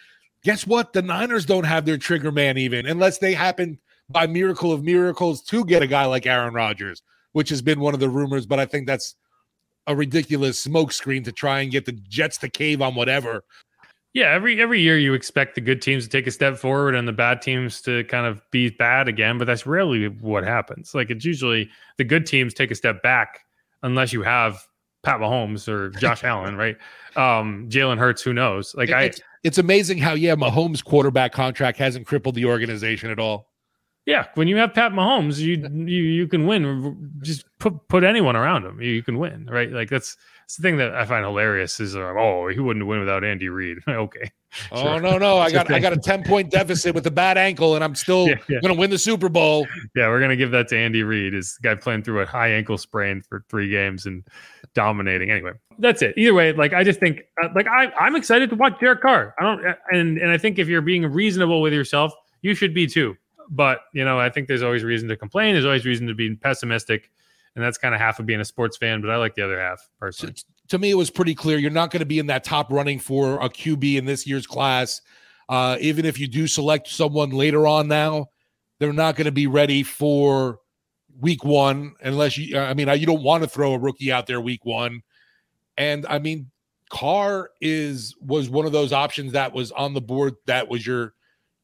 guess 0.44 0.66
what? 0.66 0.92
The 0.92 1.02
Niners 1.02 1.44
don't 1.44 1.64
have 1.64 1.84
their 1.84 1.98
trigger 1.98 2.32
man 2.32 2.56
even 2.56 2.86
unless 2.86 3.18
they 3.18 3.34
happen 3.34 3.78
by 4.08 4.26
miracle 4.26 4.72
of 4.72 4.82
miracles 4.82 5.42
to 5.44 5.64
get 5.64 5.82
a 5.82 5.86
guy 5.86 6.04
like 6.04 6.26
Aaron 6.26 6.54
Rodgers, 6.54 7.02
which 7.32 7.48
has 7.48 7.62
been 7.62 7.80
one 7.80 7.94
of 7.94 8.00
the 8.00 8.08
rumors. 8.08 8.46
But 8.46 8.58
I 8.58 8.66
think 8.66 8.86
that's 8.86 9.14
a 9.86 9.96
ridiculous 9.96 10.64
smokescreen 10.64 11.24
to 11.24 11.32
try 11.32 11.60
and 11.60 11.70
get 11.70 11.86
the 11.86 11.92
Jets 11.92 12.38
to 12.38 12.48
cave 12.48 12.82
on 12.82 12.94
whatever. 12.94 13.44
Yeah, 14.14 14.26
every 14.26 14.60
every 14.60 14.80
year 14.80 14.98
you 14.98 15.14
expect 15.14 15.54
the 15.54 15.62
good 15.62 15.80
teams 15.80 16.04
to 16.04 16.10
take 16.10 16.26
a 16.26 16.30
step 16.30 16.58
forward 16.58 16.94
and 16.94 17.08
the 17.08 17.12
bad 17.12 17.40
teams 17.40 17.80
to 17.82 18.04
kind 18.04 18.26
of 18.26 18.42
be 18.50 18.68
bad 18.68 19.08
again, 19.08 19.38
but 19.38 19.46
that's 19.46 19.66
rarely 19.66 20.06
what 20.08 20.44
happens. 20.44 20.94
Like 20.94 21.10
it's 21.10 21.24
usually 21.24 21.70
the 21.96 22.04
good 22.04 22.26
teams 22.26 22.52
take 22.52 22.70
a 22.70 22.74
step 22.74 23.02
back 23.02 23.40
unless 23.82 24.12
you 24.12 24.22
have 24.22 24.66
Pat 25.02 25.18
Mahomes 25.18 25.66
or 25.66 25.90
Josh 25.90 26.24
Allen, 26.24 26.56
right? 26.56 26.76
Um, 27.16 27.68
Jalen 27.70 27.96
Hurts, 27.96 28.20
who 28.20 28.34
knows? 28.34 28.74
Like 28.74 28.90
it's, 28.90 29.20
I, 29.20 29.24
it's 29.44 29.58
amazing 29.58 29.96
how 29.96 30.12
yeah, 30.12 30.34
Mahomes' 30.34 30.84
quarterback 30.84 31.32
contract 31.32 31.78
hasn't 31.78 32.06
crippled 32.06 32.34
the 32.34 32.44
organization 32.44 33.10
at 33.10 33.18
all. 33.18 33.51
Yeah, 34.04 34.26
when 34.34 34.48
you 34.48 34.56
have 34.56 34.74
Pat 34.74 34.92
Mahomes, 34.92 35.38
you 35.38 35.56
you 35.86 36.02
you 36.02 36.26
can 36.26 36.46
win. 36.46 37.12
Just 37.22 37.44
put 37.60 37.86
put 37.86 38.02
anyone 38.02 38.34
around 38.34 38.64
him, 38.64 38.80
you 38.80 39.02
can 39.02 39.16
win, 39.16 39.46
right? 39.46 39.70
Like 39.70 39.88
that's, 39.88 40.16
that's 40.40 40.56
the 40.56 40.62
thing 40.62 40.76
that 40.78 40.92
I 40.92 41.04
find 41.04 41.24
hilarious 41.24 41.78
is 41.78 41.94
uh, 41.94 42.12
oh 42.18 42.48
he 42.48 42.58
wouldn't 42.58 42.84
win 42.84 42.98
without 42.98 43.22
Andy 43.22 43.48
Reid. 43.48 43.78
okay. 43.88 44.32
Oh 44.72 44.82
sure. 44.82 45.00
no 45.00 45.18
no 45.18 45.38
I 45.38 45.50
got 45.52 45.70
I 45.70 45.78
got 45.78 45.92
a 45.92 45.96
ten 45.96 46.24
point 46.24 46.50
deficit 46.50 46.96
with 46.96 47.06
a 47.06 47.12
bad 47.12 47.38
ankle 47.38 47.76
and 47.76 47.84
I'm 47.84 47.94
still 47.94 48.26
yeah, 48.26 48.34
yeah. 48.48 48.58
gonna 48.60 48.74
win 48.74 48.90
the 48.90 48.98
Super 48.98 49.28
Bowl. 49.28 49.68
Yeah, 49.94 50.08
we're 50.08 50.20
gonna 50.20 50.34
give 50.34 50.50
that 50.50 50.66
to 50.68 50.76
Andy 50.76 51.04
Reid. 51.04 51.32
Is 51.32 51.56
the 51.62 51.68
guy 51.68 51.74
playing 51.76 52.02
through 52.02 52.22
a 52.22 52.26
high 52.26 52.48
ankle 52.48 52.78
sprain 52.78 53.22
for 53.22 53.44
three 53.48 53.70
games 53.70 54.06
and 54.06 54.26
dominating. 54.74 55.30
Anyway, 55.30 55.52
that's 55.78 56.02
it. 56.02 56.14
Either 56.16 56.34
way, 56.34 56.52
like 56.52 56.72
I 56.72 56.82
just 56.82 56.98
think 56.98 57.20
uh, 57.40 57.50
like 57.54 57.68
I 57.68 57.92
I'm 57.92 58.16
excited 58.16 58.50
to 58.50 58.56
watch 58.56 58.80
Derek 58.80 59.00
Carr. 59.00 59.32
I 59.38 59.44
don't 59.44 59.64
and 59.92 60.18
and 60.18 60.28
I 60.32 60.38
think 60.38 60.58
if 60.58 60.66
you're 60.66 60.82
being 60.82 61.06
reasonable 61.06 61.62
with 61.62 61.72
yourself, 61.72 62.12
you 62.40 62.56
should 62.56 62.74
be 62.74 62.88
too 62.88 63.16
but 63.48 63.80
you 63.92 64.04
know, 64.04 64.18
I 64.18 64.30
think 64.30 64.48
there's 64.48 64.62
always 64.62 64.84
reason 64.84 65.08
to 65.08 65.16
complain. 65.16 65.54
There's 65.54 65.64
always 65.64 65.84
reason 65.84 66.06
to 66.06 66.14
be 66.14 66.34
pessimistic, 66.34 67.10
and 67.54 67.64
that's 67.64 67.78
kind 67.78 67.94
of 67.94 68.00
half 68.00 68.18
of 68.18 68.26
being 68.26 68.40
a 68.40 68.44
sports 68.44 68.76
fan. 68.76 69.00
But 69.00 69.10
I 69.10 69.16
like 69.16 69.34
the 69.34 69.42
other 69.42 69.60
half 69.60 69.88
personally. 69.98 70.34
To, 70.34 70.44
to 70.68 70.78
me, 70.78 70.90
it 70.90 70.94
was 70.94 71.10
pretty 71.10 71.34
clear 71.34 71.58
you're 71.58 71.70
not 71.70 71.90
going 71.90 72.00
to 72.00 72.06
be 72.06 72.18
in 72.18 72.26
that 72.26 72.44
top 72.44 72.72
running 72.72 72.98
for 72.98 73.34
a 73.34 73.48
QB 73.48 73.96
in 73.96 74.04
this 74.04 74.26
year's 74.26 74.46
class. 74.46 75.00
Uh, 75.48 75.76
even 75.80 76.04
if 76.04 76.18
you 76.18 76.28
do 76.28 76.46
select 76.46 76.88
someone 76.88 77.30
later 77.30 77.66
on 77.66 77.88
now, 77.88 78.26
they're 78.78 78.92
not 78.92 79.16
going 79.16 79.26
to 79.26 79.32
be 79.32 79.46
ready 79.46 79.82
for 79.82 80.60
week 81.20 81.44
one 81.44 81.94
unless 82.02 82.38
you. 82.38 82.58
I 82.58 82.74
mean, 82.74 82.88
you 82.98 83.06
don't 83.06 83.22
want 83.22 83.42
to 83.42 83.48
throw 83.48 83.74
a 83.74 83.78
rookie 83.78 84.12
out 84.12 84.26
there 84.26 84.40
week 84.40 84.64
one, 84.64 85.02
and 85.76 86.06
I 86.06 86.18
mean, 86.18 86.50
Carr 86.92 87.50
is 87.60 88.14
was 88.20 88.50
one 88.50 88.66
of 88.66 88.72
those 88.72 88.92
options 88.92 89.32
that 89.32 89.52
was 89.52 89.72
on 89.72 89.94
the 89.94 90.00
board 90.00 90.34
that 90.46 90.68
was 90.68 90.86
your 90.86 91.14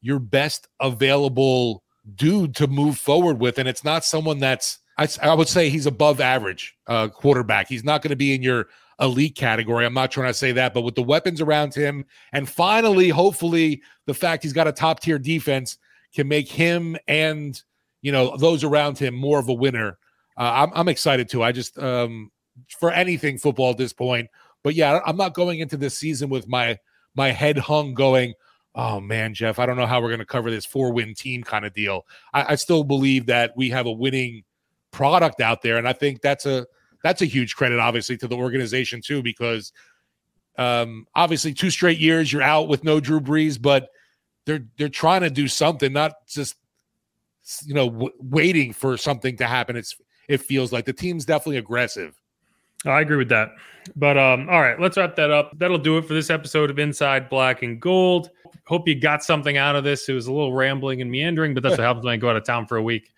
your 0.01 0.19
best 0.19 0.67
available 0.79 1.83
dude 2.15 2.55
to 2.55 2.67
move 2.67 2.97
forward 2.97 3.39
with. 3.39 3.59
And 3.59 3.67
it's 3.67 3.83
not 3.83 4.05
someone 4.05 4.39
that's, 4.39 4.79
I, 4.97 5.07
I 5.21 5.33
would 5.33 5.47
say 5.47 5.69
he's 5.69 5.85
above 5.85 6.19
average 6.19 6.75
uh, 6.87 7.07
quarterback. 7.09 7.67
He's 7.67 7.83
not 7.83 8.01
going 8.01 8.09
to 8.09 8.15
be 8.15 8.33
in 8.33 8.41
your 8.41 8.67
elite 8.99 9.35
category. 9.35 9.85
I'm 9.85 9.93
not 9.93 10.11
trying 10.11 10.27
to 10.27 10.33
say 10.33 10.51
that, 10.53 10.73
but 10.73 10.81
with 10.81 10.95
the 10.95 11.03
weapons 11.03 11.41
around 11.41 11.73
him, 11.73 12.05
and 12.33 12.47
finally, 12.47 13.09
hopefully, 13.09 13.81
the 14.05 14.13
fact 14.13 14.43
he's 14.43 14.53
got 14.53 14.67
a 14.67 14.71
top 14.71 14.99
tier 14.99 15.19
defense 15.19 15.77
can 16.13 16.27
make 16.27 16.49
him 16.49 16.97
and 17.07 17.61
you 18.01 18.11
know 18.11 18.35
those 18.37 18.63
around 18.63 18.97
him 18.97 19.13
more 19.13 19.39
of 19.39 19.49
a 19.49 19.53
winner. 19.53 19.97
Uh, 20.37 20.65
I'm, 20.67 20.71
I'm 20.73 20.87
excited 20.87 21.29
too. 21.29 21.43
I 21.43 21.51
just 21.51 21.77
um, 21.79 22.31
for 22.79 22.91
anything 22.91 23.37
football 23.37 23.71
at 23.71 23.77
this 23.77 23.93
point, 23.93 24.29
but 24.63 24.75
yeah, 24.75 24.99
I'm 25.05 25.17
not 25.17 25.33
going 25.33 25.59
into 25.59 25.77
this 25.77 25.97
season 25.97 26.29
with 26.29 26.47
my 26.47 26.77
my 27.15 27.31
head 27.31 27.57
hung, 27.57 27.93
going, 27.93 28.33
oh 28.75 28.99
man, 28.99 29.33
Jeff, 29.33 29.59
I 29.59 29.65
don't 29.65 29.77
know 29.77 29.85
how 29.85 30.01
we're 30.01 30.09
going 30.09 30.19
to 30.19 30.25
cover 30.25 30.51
this 30.51 30.65
four 30.65 30.91
win 30.91 31.13
team 31.13 31.43
kind 31.43 31.65
of 31.65 31.73
deal. 31.73 32.05
I, 32.33 32.53
I, 32.53 32.55
still 32.55 32.83
believe 32.83 33.25
that 33.25 33.53
we 33.55 33.69
have 33.71 33.87
a 33.87 33.91
winning 33.91 34.43
product 34.91 35.41
out 35.41 35.61
there, 35.61 35.77
and 35.77 35.87
I 35.87 35.93
think 35.93 36.21
that's 36.21 36.45
a 36.45 36.65
that's 37.03 37.21
a 37.21 37.25
huge 37.25 37.55
credit, 37.55 37.79
obviously, 37.79 38.17
to 38.17 38.27
the 38.27 38.35
organization 38.35 39.01
too, 39.01 39.23
because 39.23 39.71
um, 40.57 41.07
obviously 41.15 41.53
two 41.53 41.69
straight 41.69 41.99
years 41.99 42.31
you're 42.31 42.41
out 42.41 42.67
with 42.67 42.83
no 42.83 42.99
Drew 42.99 43.19
Brees, 43.19 43.59
but 43.61 43.89
they're 44.45 44.65
they're 44.77 44.89
trying 44.89 45.21
to 45.21 45.29
do 45.29 45.47
something, 45.47 45.93
not 45.93 46.27
just 46.27 46.55
you 47.65 47.73
know 47.73 47.89
w- 47.89 48.13
waiting 48.19 48.73
for 48.73 48.97
something 48.97 49.37
to 49.37 49.47
happen. 49.47 49.75
It's 49.75 49.95
it 50.27 50.41
feels 50.41 50.71
like 50.71 50.85
the 50.85 50.93
team's 50.93 51.25
definitely 51.25 51.57
aggressive. 51.57 52.15
I 52.85 53.01
agree 53.01 53.17
with 53.17 53.29
that. 53.29 53.49
But 53.95 54.17
um, 54.17 54.47
all 54.49 54.61
right, 54.61 54.79
let's 54.79 54.97
wrap 54.97 55.15
that 55.15 55.31
up. 55.31 55.57
That'll 55.57 55.77
do 55.77 55.97
it 55.97 56.05
for 56.05 56.13
this 56.13 56.29
episode 56.29 56.69
of 56.69 56.79
Inside 56.79 57.29
Black 57.29 57.63
and 57.63 57.79
Gold 57.79 58.29
hope 58.69 58.87
you 58.87 58.93
got 58.93 59.23
something 59.23 59.57
out 59.57 59.75
of 59.75 59.83
this. 59.83 60.07
It 60.07 60.13
was 60.13 60.27
a 60.27 60.31
little 60.31 60.53
rambling 60.53 61.01
and 61.01 61.09
meandering, 61.09 61.55
but 61.55 61.63
that's 61.63 61.73
what 61.73 61.83
happens 61.83 62.05
when 62.05 62.13
I 62.13 62.17
go 62.17 62.29
out 62.29 62.35
of 62.35 62.45
town 62.45 62.67
for 62.67 62.77
a 62.77 62.83
week 62.83 63.11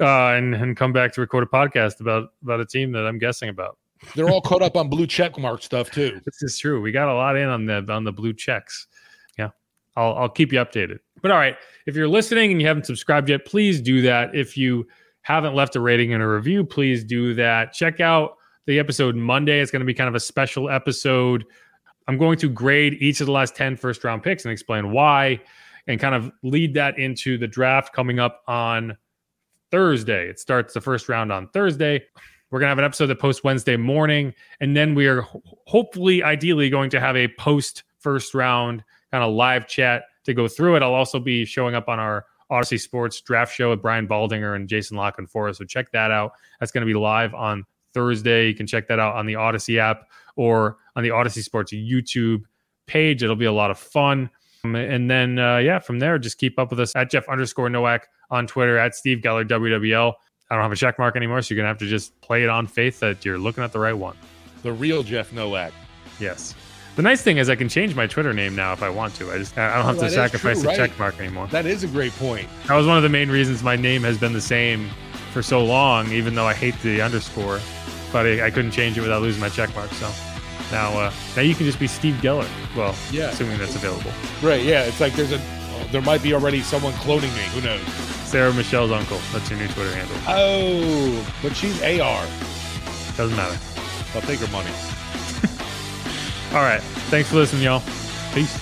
uh, 0.00 0.32
and 0.32 0.54
and 0.54 0.76
come 0.76 0.92
back 0.92 1.12
to 1.14 1.20
record 1.20 1.44
a 1.44 1.46
podcast 1.46 2.00
about 2.00 2.32
about 2.42 2.60
a 2.60 2.66
team 2.66 2.90
that 2.92 3.06
I'm 3.06 3.18
guessing 3.18 3.48
about. 3.48 3.78
They're 4.16 4.28
all 4.28 4.40
caught 4.40 4.62
up 4.62 4.76
on 4.76 4.88
blue 4.88 5.06
check 5.06 5.38
mark 5.38 5.62
stuff 5.62 5.90
too. 5.90 6.20
This 6.24 6.42
is 6.42 6.58
true. 6.58 6.80
We 6.80 6.90
got 6.90 7.08
a 7.08 7.14
lot 7.14 7.36
in 7.36 7.48
on 7.48 7.66
the 7.66 7.86
on 7.88 8.02
the 8.02 8.12
blue 8.12 8.32
checks. 8.32 8.88
Yeah, 9.38 9.50
I'll 9.96 10.14
I'll 10.14 10.28
keep 10.28 10.52
you 10.52 10.58
updated. 10.58 10.98
But 11.22 11.30
all 11.30 11.38
right, 11.38 11.56
if 11.86 11.94
you're 11.94 12.08
listening 12.08 12.50
and 12.50 12.60
you 12.60 12.66
haven't 12.66 12.86
subscribed 12.86 13.28
yet, 13.28 13.46
please 13.46 13.80
do 13.80 14.02
that. 14.02 14.34
If 14.34 14.56
you 14.56 14.88
haven't 15.22 15.54
left 15.54 15.76
a 15.76 15.80
rating 15.80 16.14
and 16.14 16.22
a 16.22 16.26
review, 16.26 16.64
please 16.64 17.04
do 17.04 17.34
that. 17.34 17.72
Check 17.72 18.00
out 18.00 18.36
the 18.66 18.80
episode 18.80 19.14
Monday. 19.14 19.60
It's 19.60 19.70
going 19.70 19.80
to 19.80 19.86
be 19.86 19.94
kind 19.94 20.08
of 20.08 20.16
a 20.16 20.20
special 20.20 20.68
episode 20.68 21.44
I'm 22.10 22.18
going 22.18 22.38
to 22.38 22.48
grade 22.48 22.94
each 22.94 23.20
of 23.20 23.26
the 23.26 23.32
last 23.32 23.54
10 23.54 23.76
first 23.76 24.02
round 24.02 24.24
picks 24.24 24.44
and 24.44 24.50
explain 24.50 24.90
why 24.90 25.40
and 25.86 26.00
kind 26.00 26.12
of 26.12 26.32
lead 26.42 26.74
that 26.74 26.98
into 26.98 27.38
the 27.38 27.46
draft 27.46 27.92
coming 27.92 28.18
up 28.18 28.42
on 28.48 28.96
Thursday. 29.70 30.28
It 30.28 30.40
starts 30.40 30.74
the 30.74 30.80
first 30.80 31.08
round 31.08 31.30
on 31.30 31.46
Thursday. 31.50 32.02
We're 32.50 32.58
going 32.58 32.66
to 32.66 32.70
have 32.70 32.78
an 32.78 32.84
episode 32.84 33.06
that 33.06 33.20
posts 33.20 33.44
Wednesday 33.44 33.76
morning. 33.76 34.34
And 34.58 34.76
then 34.76 34.96
we 34.96 35.06
are 35.06 35.24
hopefully, 35.68 36.20
ideally, 36.20 36.68
going 36.68 36.90
to 36.90 36.98
have 36.98 37.14
a 37.14 37.28
post 37.38 37.84
first 38.00 38.34
round 38.34 38.82
kind 39.12 39.22
of 39.22 39.32
live 39.32 39.68
chat 39.68 40.02
to 40.24 40.34
go 40.34 40.48
through 40.48 40.74
it. 40.74 40.82
I'll 40.82 40.94
also 40.94 41.20
be 41.20 41.44
showing 41.44 41.76
up 41.76 41.88
on 41.88 42.00
our 42.00 42.26
Audacy 42.50 42.80
Sports 42.80 43.20
draft 43.20 43.54
show 43.54 43.70
with 43.70 43.82
Brian 43.82 44.08
Baldinger 44.08 44.56
and 44.56 44.68
Jason 44.68 44.96
La 44.96 45.12
Canfora. 45.12 45.54
So 45.54 45.64
check 45.64 45.92
that 45.92 46.10
out. 46.10 46.32
That's 46.58 46.72
going 46.72 46.84
to 46.84 46.92
be 46.92 46.98
live 46.98 47.34
on 47.34 47.64
Thursday. 47.94 48.48
You 48.48 48.54
can 48.56 48.66
check 48.66 48.88
that 48.88 48.98
out 48.98 49.14
on 49.14 49.26
the 49.26 49.34
Audacy 49.34 49.78
app 49.78 50.08
or 50.34 50.78
on 51.00 51.04
the 51.04 51.08
Audacy 51.10 51.42
Sports 51.42 51.72
YouTube 51.72 52.42
page. 52.86 53.22
It'll 53.22 53.36
be 53.36 53.46
a 53.46 53.52
lot 53.52 53.70
of 53.70 53.78
fun. 53.78 54.28
Um, 54.64 54.74
and 54.76 55.10
then, 55.10 55.38
uh, 55.38 55.56
yeah, 55.56 55.78
from 55.78 55.98
there, 55.98 56.18
just 56.18 56.36
keep 56.38 56.58
up 56.58 56.70
with 56.70 56.80
us 56.80 56.94
at 56.94 57.10
Jeff 57.10 57.26
underscore 57.28 57.70
Nowak 57.70 58.06
on 58.30 58.46
Twitter, 58.46 58.76
at 58.78 58.94
Steve 58.94 59.18
Geller 59.18 59.48
WWL. 59.48 60.12
I 60.50 60.54
don't 60.54 60.62
have 60.62 60.72
a 60.72 60.76
check 60.76 60.98
mark 60.98 61.16
anymore, 61.16 61.40
so 61.42 61.54
you're 61.54 61.62
going 61.62 61.64
to 61.64 61.68
have 61.68 61.78
to 61.78 61.86
just 61.86 62.20
play 62.20 62.42
it 62.42 62.48
on 62.50 62.66
faith 62.66 63.00
that 63.00 63.24
you're 63.24 63.38
looking 63.38 63.64
at 63.64 63.72
the 63.72 63.78
right 63.78 63.96
one. 63.96 64.16
The 64.62 64.72
real 64.72 65.02
Jeff 65.02 65.32
Nowak. 65.32 65.72
Yes. 66.18 66.54
The 66.96 67.02
nice 67.02 67.22
thing 67.22 67.38
is 67.38 67.48
I 67.48 67.54
can 67.56 67.68
change 67.68 67.94
my 67.94 68.06
Twitter 68.06 68.34
name 68.34 68.54
now 68.54 68.72
if 68.74 68.82
I 68.82 68.90
want 68.90 69.14
to. 69.14 69.32
I 69.32 69.38
just 69.38 69.56
I 69.56 69.76
don't 69.76 69.86
have 69.86 69.98
Oh, 69.98 70.02
to 70.02 70.10
sacrifice 70.10 70.56
true, 70.56 70.62
the 70.62 70.68
right. 70.68 70.76
check 70.76 70.98
mark 70.98 71.18
anymore. 71.18 71.46
That 71.46 71.64
is 71.64 71.84
a 71.84 71.86
great 71.86 72.12
point. 72.16 72.46
That 72.66 72.74
was 72.74 72.86
one 72.86 72.96
of 72.98 73.02
the 73.02 73.08
main 73.08 73.30
reasons 73.30 73.62
my 73.62 73.76
name 73.76 74.02
has 74.02 74.18
been 74.18 74.32
the 74.34 74.40
same 74.40 74.90
for 75.32 75.40
so 75.40 75.64
long, 75.64 76.10
even 76.12 76.34
though 76.34 76.46
I 76.46 76.52
hate 76.52 76.74
the 76.82 77.00
underscore. 77.00 77.60
But 78.12 78.26
I, 78.26 78.46
I 78.46 78.50
couldn't 78.50 78.72
change 78.72 78.98
it 78.98 79.02
without 79.02 79.22
losing 79.22 79.40
my 79.40 79.48
check 79.48 79.74
mark. 79.76 79.90
So 79.92 80.10
now, 80.72 80.92
uh, 80.98 81.12
now 81.36 81.42
you 81.42 81.54
can 81.54 81.66
just 81.66 81.78
be 81.78 81.86
Steve 81.86 82.16
Geller. 82.22 82.48
Well, 82.76 82.94
Yeah. 83.10 83.30
assuming 83.30 83.58
that's 83.58 83.74
available. 83.74 84.12
Right? 84.42 84.62
Yeah. 84.62 84.82
It's 84.84 85.00
like 85.00 85.14
there's 85.14 85.32
a 85.32 85.40
there 85.90 86.02
might 86.02 86.22
be 86.22 86.34
already 86.34 86.62
someone 86.62 86.92
cloning 86.94 87.34
me. 87.34 87.42
Who 87.54 87.60
knows? 87.62 87.80
Sarah 88.24 88.52
Michelle's 88.52 88.92
uncle. 88.92 89.18
That's 89.32 89.50
your 89.50 89.58
new 89.58 89.66
Twitter 89.68 89.92
handle. 89.94 90.16
Oh, 90.28 91.26
but 91.42 91.56
she's 91.56 91.80
AR. 91.82 92.24
Doesn't 93.16 93.36
matter. 93.36 93.58
I'll 94.14 94.20
take 94.22 94.38
her 94.40 94.46
money. 94.52 94.70
All 96.52 96.62
right. 96.62 96.82
Thanks 97.10 97.28
for 97.30 97.36
listening, 97.36 97.62
y'all. 97.62 97.82
Peace. 98.34 98.56